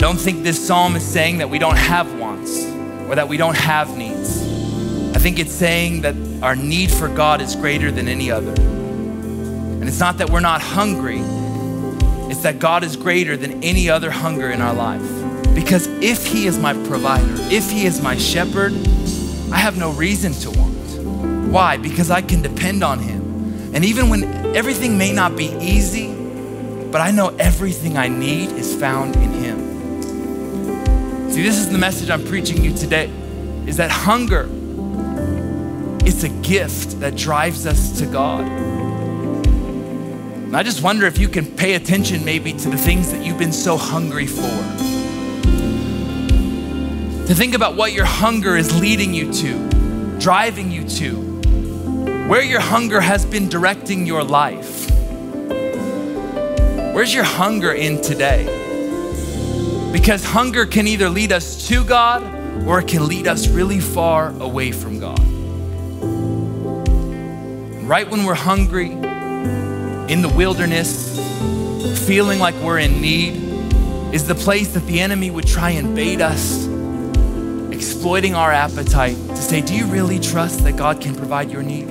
Don't 0.00 0.18
think 0.18 0.42
this 0.42 0.66
psalm 0.66 0.96
is 0.96 1.04
saying 1.04 1.38
that 1.38 1.48
we 1.48 1.60
don't 1.60 1.78
have 1.78 2.12
wants 2.18 2.64
or 3.08 3.14
that 3.14 3.28
we 3.28 3.36
don't 3.36 3.56
have 3.56 3.96
needs. 3.96 4.42
I 5.14 5.20
think 5.20 5.38
it's 5.38 5.52
saying 5.52 6.00
that 6.00 6.16
our 6.42 6.56
need 6.56 6.90
for 6.90 7.06
God 7.06 7.40
is 7.40 7.54
greater 7.54 7.92
than 7.92 8.08
any 8.08 8.32
other. 8.32 8.60
And 8.60 9.84
it's 9.84 10.00
not 10.00 10.18
that 10.18 10.28
we're 10.28 10.40
not 10.40 10.60
hungry, 10.60 11.20
it's 12.28 12.42
that 12.42 12.58
God 12.58 12.82
is 12.82 12.96
greater 12.96 13.36
than 13.36 13.62
any 13.62 13.88
other 13.88 14.10
hunger 14.10 14.50
in 14.50 14.60
our 14.60 14.74
life. 14.74 15.15
Because 15.56 15.88
if 16.02 16.26
He 16.26 16.46
is 16.46 16.58
my 16.58 16.74
provider, 16.86 17.34
if 17.50 17.68
He 17.70 17.86
is 17.86 18.02
my 18.02 18.16
shepherd, 18.16 18.72
I 19.50 19.56
have 19.56 19.76
no 19.76 19.90
reason 19.90 20.32
to 20.34 20.50
want. 20.50 21.50
Why? 21.50 21.78
Because 21.78 22.10
I 22.10 22.20
can 22.20 22.42
depend 22.42 22.84
on 22.84 22.98
Him. 22.98 23.74
And 23.74 23.84
even 23.84 24.10
when 24.10 24.24
everything 24.54 24.96
may 24.96 25.12
not 25.12 25.34
be 25.34 25.46
easy, 25.60 26.14
but 26.92 27.00
I 27.00 27.10
know 27.10 27.34
everything 27.38 27.96
I 27.96 28.06
need 28.08 28.52
is 28.52 28.78
found 28.78 29.16
in 29.16 29.32
Him. 29.32 29.58
See, 31.32 31.42
this 31.42 31.56
is 31.56 31.70
the 31.70 31.78
message 31.78 32.10
I'm 32.10 32.24
preaching 32.24 32.62
you 32.62 32.76
today 32.76 33.10
is 33.66 33.78
that 33.78 33.90
hunger 33.90 34.48
it's 36.06 36.22
a 36.22 36.28
gift 36.28 37.00
that 37.00 37.16
drives 37.16 37.66
us 37.66 37.98
to 37.98 38.06
God. 38.06 38.46
And 40.46 40.56
I 40.56 40.62
just 40.62 40.80
wonder 40.80 41.04
if 41.06 41.18
you 41.18 41.28
can 41.28 41.44
pay 41.44 41.74
attention 41.74 42.24
maybe 42.24 42.52
to 42.52 42.70
the 42.70 42.78
things 42.78 43.10
that 43.10 43.26
you've 43.26 43.38
been 43.38 43.52
so 43.52 43.76
hungry 43.76 44.26
for. 44.26 44.95
To 47.26 47.34
think 47.34 47.54
about 47.54 47.74
what 47.74 47.92
your 47.92 48.04
hunger 48.04 48.56
is 48.56 48.78
leading 48.80 49.12
you 49.12 49.32
to, 49.32 50.18
driving 50.20 50.70
you 50.70 50.88
to, 50.88 52.28
where 52.28 52.42
your 52.42 52.60
hunger 52.60 53.00
has 53.00 53.24
been 53.24 53.48
directing 53.48 54.06
your 54.06 54.22
life. 54.22 54.88
Where's 56.94 57.12
your 57.12 57.24
hunger 57.24 57.72
in 57.72 58.00
today? 58.00 58.44
Because 59.92 60.24
hunger 60.24 60.66
can 60.66 60.86
either 60.86 61.10
lead 61.10 61.32
us 61.32 61.66
to 61.66 61.84
God 61.84 62.22
or 62.64 62.78
it 62.78 62.86
can 62.86 63.08
lead 63.08 63.26
us 63.26 63.48
really 63.48 63.80
far 63.80 64.30
away 64.40 64.70
from 64.70 65.00
God. 65.00 65.18
Right 67.88 68.08
when 68.08 68.24
we're 68.24 68.34
hungry, 68.34 68.92
in 68.92 70.22
the 70.22 70.32
wilderness, 70.36 71.18
feeling 72.06 72.38
like 72.38 72.54
we're 72.62 72.78
in 72.78 73.00
need, 73.00 73.34
is 74.14 74.28
the 74.28 74.36
place 74.36 74.74
that 74.74 74.86
the 74.86 75.00
enemy 75.00 75.30
would 75.32 75.46
try 75.46 75.70
and 75.70 75.96
bait 75.96 76.20
us, 76.20 76.65
exploiting 78.06 78.36
our 78.36 78.52
appetite 78.52 79.16
to 79.16 79.36
say, 79.36 79.60
Do 79.60 79.74
you 79.74 79.84
really 79.86 80.20
trust 80.20 80.62
that 80.62 80.76
God 80.76 81.00
can 81.00 81.12
provide 81.12 81.50
your 81.50 81.64
need? 81.64 81.88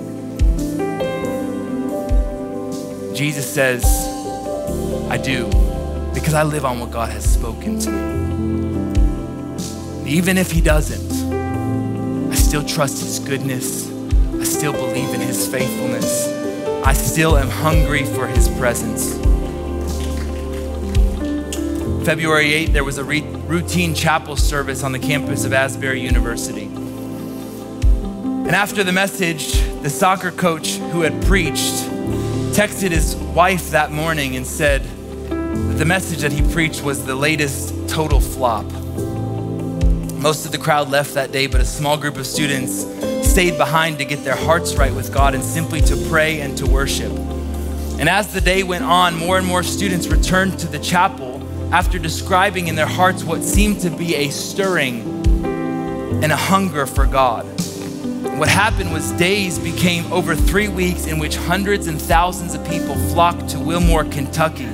Jesus 3.14 3.46
says, 3.54 3.84
I 5.10 5.18
do 5.18 5.48
because 6.14 6.34
I 6.34 6.44
live 6.44 6.64
on 6.64 6.80
what 6.80 6.92
God 6.92 7.10
has 7.10 7.26
spoken 7.30 7.80
to 7.80 7.92
me. 7.92 8.94
Even 10.10 10.38
if 10.38 10.52
He 10.52 10.62
doesn't, 10.62 11.34
I 12.32 12.36
still 12.36 12.64
trust 12.64 13.04
His 13.04 13.20
goodness. 13.20 13.86
I 14.40 14.46
still 14.46 14.72
believe 14.72 15.14
in 15.14 15.20
His 15.20 15.46
faithfulness. 15.46 16.30
I 16.86 16.94
still 16.94 17.38
am 17.38 17.50
hungry 17.50 18.06
for 18.06 18.26
His 18.26 18.48
presence. 18.58 19.16
February 22.06 22.52
8th, 22.52 22.72
there 22.72 22.86
was 22.86 23.00
a 23.00 23.04
re- 23.04 23.35
routine 23.46 23.94
chapel 23.94 24.36
service 24.36 24.84
on 24.84 24.92
the 24.92 25.00
campus 25.00 25.46
of 25.46 25.54
Asbury 25.54 26.02
University. 26.02 26.66
And 26.66 28.56
after 28.56 28.84
the 28.84 28.92
message, 28.92 29.54
the 29.82 29.90
soccer 29.90 30.32
coach 30.32 30.76
who 30.78 31.02
had 31.02 31.24
preached 31.26 31.74
texted 32.54 32.92
his 32.92 33.16
wife 33.16 33.72
that 33.72 33.92
morning 33.92 34.36
and 34.36 34.46
said, 34.46 34.84
that 35.30 35.80
the 35.80 35.86
message 35.86 36.20
that 36.20 36.32
he 36.32 36.42
preached 36.54 36.84
was 36.84 37.06
the 37.06 37.16
latest 37.16 37.74
total 37.90 38.22
flop. 38.22 38.66
Most 40.14 40.46
of 40.46 40.52
the 40.52 40.58
crowd 40.58 40.90
left 40.90 41.14
that 41.14 41.32
day, 41.32 41.48
but 41.48 41.60
a 41.60 41.66
small 41.66 41.98
group 41.98 42.18
of 42.18 42.26
students 42.26 42.86
stayed 43.28 43.58
behind 43.58 43.98
to 44.00 44.06
get 44.06 44.24
their 44.24 44.36
hearts 44.36 44.76
right 44.76 44.94
with 44.94 45.14
God 45.14 45.36
and 45.36 45.44
simply 45.44 45.82
to 45.82 45.98
pray 46.10 46.42
and 46.42 46.58
to 46.58 46.66
worship. 46.66 47.12
And 48.00 48.08
as 48.10 48.34
the 48.34 48.42
day 48.42 48.64
went 48.64 48.86
on, 48.86 49.16
more 49.16 49.38
and 49.38 49.46
more 49.46 49.64
students 49.64 50.08
returned 50.08 50.58
to 50.60 50.68
the 50.68 50.80
chapel 50.80 51.25
after 51.72 52.00
describing 52.00 52.68
in 52.68 52.76
their 52.76 52.86
hearts 52.86 53.24
what 53.24 53.44
seemed 53.44 53.82
to 53.82 53.90
be 53.90 54.16
a 54.16 54.30
stirring 54.30 55.02
and 56.24 56.32
a 56.32 56.36
hunger 56.36 56.86
for 56.86 57.06
God. 57.06 57.46
What 58.38 58.50
happened 58.50 58.92
was 58.92 59.12
days 59.14 59.60
became 59.60 60.12
over 60.12 60.36
three 60.36 60.68
weeks 60.68 61.08
in 61.08 61.20
which 61.20 61.36
hundreds 61.36 61.88
and 61.88 62.02
thousands 62.02 62.54
of 62.54 62.66
people 62.68 62.96
flocked 63.10 63.50
to 63.50 63.60
Wilmore, 63.60 64.06
Kentucky 64.06 64.70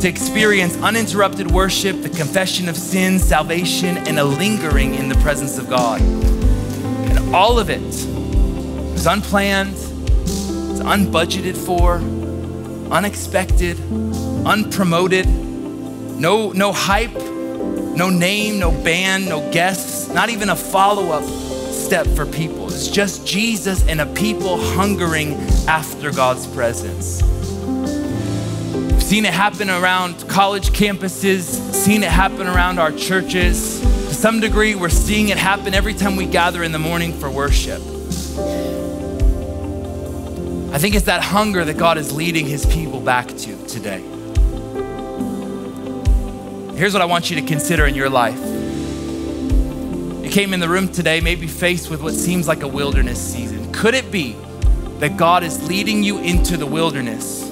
to 0.00 0.08
experience 0.08 0.76
uninterrupted 0.78 1.50
worship, 1.50 2.00
the 2.00 2.08
confession 2.08 2.70
of 2.70 2.76
sins, 2.76 3.22
salvation, 3.22 3.98
and 3.98 4.18
a 4.18 4.24
lingering 4.24 4.94
in 4.94 5.10
the 5.10 5.14
presence 5.16 5.58
of 5.58 5.68
God. 5.68 6.00
And 6.00 7.34
all 7.34 7.58
of 7.58 7.68
it 7.68 7.82
was 7.82 9.06
unplanned, 9.06 9.74
it's 9.74 10.80
unbudgeted 10.80 11.54
for, 11.54 11.96
unexpected, 12.90 13.76
unpromoted, 13.76 15.26
no, 16.20 16.52
no 16.52 16.70
hype, 16.70 17.14
no 17.14 18.10
name, 18.10 18.58
no 18.58 18.70
band, 18.70 19.26
no 19.26 19.50
guests, 19.50 20.08
not 20.08 20.28
even 20.28 20.50
a 20.50 20.56
follow 20.56 21.12
up 21.12 21.24
step 21.24 22.06
for 22.08 22.26
people. 22.26 22.66
It's 22.66 22.88
just 22.88 23.26
Jesus 23.26 23.86
and 23.88 24.02
a 24.02 24.06
people 24.06 24.58
hungering 24.58 25.32
after 25.66 26.12
God's 26.12 26.46
presence. 26.46 27.20
Seen 29.02 29.24
it 29.24 29.32
happen 29.32 29.70
around 29.70 30.28
college 30.28 30.70
campuses, 30.70 31.42
seen 31.72 32.02
it 32.02 32.10
happen 32.10 32.46
around 32.46 32.78
our 32.78 32.92
churches. 32.92 33.80
To 33.80 34.14
some 34.14 34.40
degree, 34.40 34.74
we're 34.74 34.90
seeing 34.90 35.30
it 35.30 35.38
happen 35.38 35.72
every 35.72 35.94
time 35.94 36.16
we 36.16 36.26
gather 36.26 36.62
in 36.62 36.72
the 36.72 36.78
morning 36.78 37.14
for 37.14 37.30
worship. 37.30 37.80
I 40.72 40.78
think 40.78 40.94
it's 40.94 41.06
that 41.06 41.22
hunger 41.22 41.64
that 41.64 41.78
God 41.78 41.96
is 41.96 42.12
leading 42.12 42.46
his 42.46 42.66
people 42.66 43.00
back 43.00 43.26
to 43.28 43.66
today. 43.66 44.09
Here's 46.80 46.94
what 46.94 47.02
I 47.02 47.04
want 47.04 47.28
you 47.28 47.38
to 47.38 47.46
consider 47.46 47.84
in 47.84 47.94
your 47.94 48.08
life. 48.08 48.40
You 50.24 50.30
came 50.30 50.54
in 50.54 50.60
the 50.60 50.68
room 50.70 50.88
today, 50.88 51.20
maybe 51.20 51.46
faced 51.46 51.90
with 51.90 52.02
what 52.02 52.14
seems 52.14 52.48
like 52.48 52.62
a 52.62 52.66
wilderness 52.66 53.20
season. 53.20 53.70
Could 53.70 53.92
it 53.92 54.10
be 54.10 54.32
that 54.98 55.18
God 55.18 55.42
is 55.42 55.62
leading 55.68 56.02
you 56.02 56.20
into 56.20 56.56
the 56.56 56.64
wilderness 56.64 57.46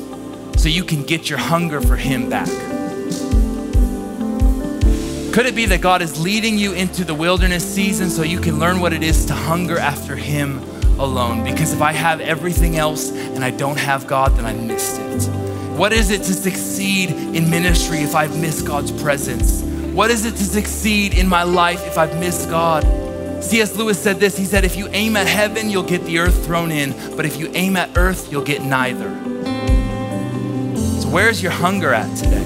so 0.56 0.70
you 0.70 0.82
can 0.82 1.02
get 1.02 1.28
your 1.28 1.38
hunger 1.38 1.82
for 1.82 1.94
Him 1.94 2.30
back? 2.30 2.48
Could 5.34 5.44
it 5.44 5.54
be 5.54 5.66
that 5.66 5.82
God 5.82 6.00
is 6.00 6.18
leading 6.18 6.56
you 6.56 6.72
into 6.72 7.04
the 7.04 7.12
wilderness 7.12 7.62
season 7.62 8.08
so 8.08 8.22
you 8.22 8.40
can 8.40 8.58
learn 8.58 8.80
what 8.80 8.94
it 8.94 9.02
is 9.02 9.26
to 9.26 9.34
hunger 9.34 9.76
after 9.76 10.16
Him 10.16 10.60
alone? 10.98 11.44
Because 11.44 11.74
if 11.74 11.82
I 11.82 11.92
have 11.92 12.22
everything 12.22 12.78
else 12.78 13.10
and 13.12 13.44
I 13.44 13.50
don't 13.50 13.78
have 13.78 14.06
God, 14.06 14.38
then 14.38 14.46
I 14.46 14.54
missed 14.54 14.98
it. 14.98 15.47
What 15.78 15.92
is 15.92 16.10
it 16.10 16.24
to 16.24 16.34
succeed 16.34 17.10
in 17.10 17.48
ministry 17.48 17.98
if 17.98 18.16
I've 18.16 18.36
missed 18.36 18.66
God's 18.66 18.90
presence? 18.90 19.62
What 19.94 20.10
is 20.10 20.24
it 20.24 20.32
to 20.32 20.42
succeed 20.42 21.16
in 21.16 21.28
my 21.28 21.44
life 21.44 21.86
if 21.86 21.96
I've 21.96 22.18
missed 22.18 22.50
God? 22.50 22.82
C.S. 23.44 23.76
Lewis 23.76 23.96
said 23.96 24.18
this 24.18 24.36
He 24.36 24.44
said, 24.44 24.64
If 24.64 24.74
you 24.74 24.88
aim 24.88 25.16
at 25.16 25.28
heaven, 25.28 25.70
you'll 25.70 25.84
get 25.84 26.04
the 26.04 26.18
earth 26.18 26.44
thrown 26.44 26.72
in, 26.72 27.14
but 27.14 27.24
if 27.24 27.36
you 27.36 27.52
aim 27.54 27.76
at 27.76 27.96
earth, 27.96 28.32
you'll 28.32 28.44
get 28.44 28.64
neither. 28.64 29.08
So, 31.00 31.10
where's 31.10 31.40
your 31.40 31.52
hunger 31.52 31.94
at 31.94 32.12
today? 32.16 32.42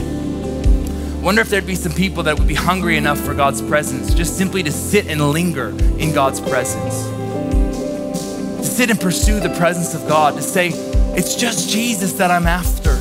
Wonder 1.23 1.40
if 1.40 1.49
there'd 1.49 1.66
be 1.66 1.75
some 1.75 1.92
people 1.92 2.25
that 2.25 2.38
would 2.38 2.49
be 2.49 2.55
hungry 2.55 2.99
enough 2.99 3.18
for 3.18 3.33
God's 3.33 3.62
presence, 3.62 4.12
just 4.12 4.37
simply 4.37 4.62
to 4.62 4.71
sit 4.71 5.07
and 5.07 5.30
linger 5.30 5.70
in 5.99 6.12
God's 6.12 6.39
presence. 6.39 7.07
To 8.59 8.64
sit 8.64 8.91
and 8.91 9.01
pursue 9.01 9.41
the 9.41 9.55
presence 9.57 9.95
of 9.95 10.07
God, 10.07 10.35
to 10.35 10.43
say, 10.43 10.68
It's 11.16 11.35
just 11.35 11.70
Jesus 11.70 12.12
that 12.14 12.30
I'm 12.30 12.47
after. 12.47 12.91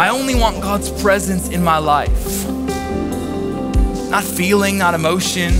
I 0.00 0.08
only 0.08 0.34
want 0.34 0.62
God's 0.62 0.90
presence 1.02 1.50
in 1.50 1.62
my 1.62 1.76
life. 1.76 2.48
Not 4.08 4.24
feeling, 4.24 4.78
not 4.78 4.94
emotion. 4.94 5.52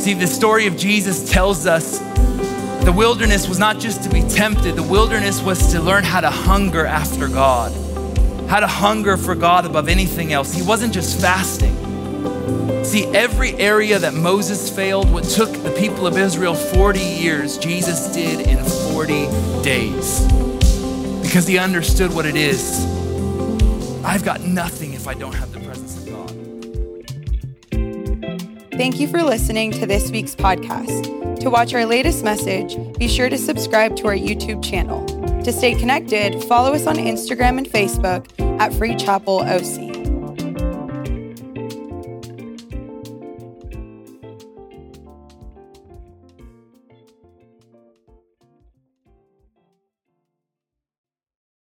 See, 0.00 0.14
the 0.14 0.26
story 0.26 0.66
of 0.66 0.74
Jesus 0.74 1.30
tells 1.30 1.66
us 1.66 1.98
the 2.82 2.94
wilderness 2.96 3.46
was 3.46 3.58
not 3.58 3.78
just 3.78 4.02
to 4.04 4.08
be 4.08 4.22
tempted, 4.22 4.74
the 4.74 4.82
wilderness 4.82 5.42
was 5.42 5.70
to 5.72 5.82
learn 5.82 6.02
how 6.02 6.22
to 6.22 6.30
hunger 6.30 6.86
after 6.86 7.28
God, 7.28 7.72
how 8.48 8.60
to 8.60 8.66
hunger 8.66 9.18
for 9.18 9.34
God 9.34 9.66
above 9.66 9.90
anything 9.90 10.32
else. 10.32 10.50
He 10.54 10.62
wasn't 10.62 10.94
just 10.94 11.20
fasting. 11.20 11.76
See, 12.84 13.04
every 13.08 13.52
area 13.56 13.98
that 13.98 14.14
Moses 14.14 14.74
failed, 14.74 15.12
what 15.12 15.24
took 15.24 15.52
the 15.62 15.76
people 15.78 16.06
of 16.06 16.16
Israel 16.16 16.54
40 16.54 17.00
years, 17.00 17.58
Jesus 17.58 18.10
did 18.14 18.48
in 18.48 18.64
40 18.94 19.26
days 19.62 20.49
because 21.30 21.46
he 21.46 21.58
understood 21.58 22.12
what 22.12 22.26
it 22.26 22.34
is. 22.34 22.84
I've 24.04 24.24
got 24.24 24.40
nothing 24.40 24.94
if 24.94 25.06
I 25.06 25.14
don't 25.14 25.32
have 25.32 25.52
the 25.52 25.60
presence 25.60 25.96
of 25.98 26.06
God. 26.10 26.28
Thank 28.72 28.98
you 28.98 29.06
for 29.06 29.22
listening 29.22 29.70
to 29.72 29.86
this 29.86 30.10
week's 30.10 30.34
podcast. 30.34 31.38
To 31.38 31.48
watch 31.48 31.72
our 31.72 31.86
latest 31.86 32.24
message, 32.24 32.76
be 32.98 33.06
sure 33.06 33.28
to 33.28 33.38
subscribe 33.38 33.94
to 33.98 34.08
our 34.08 34.16
YouTube 34.16 34.60
channel. 34.64 35.06
To 35.44 35.52
stay 35.52 35.76
connected, 35.76 36.42
follow 36.46 36.72
us 36.72 36.88
on 36.88 36.96
Instagram 36.96 37.58
and 37.58 37.66
Facebook 37.68 38.26
at 38.60 38.74
Free 38.74 38.96
Chapel 38.96 39.38
OC. 39.42 39.89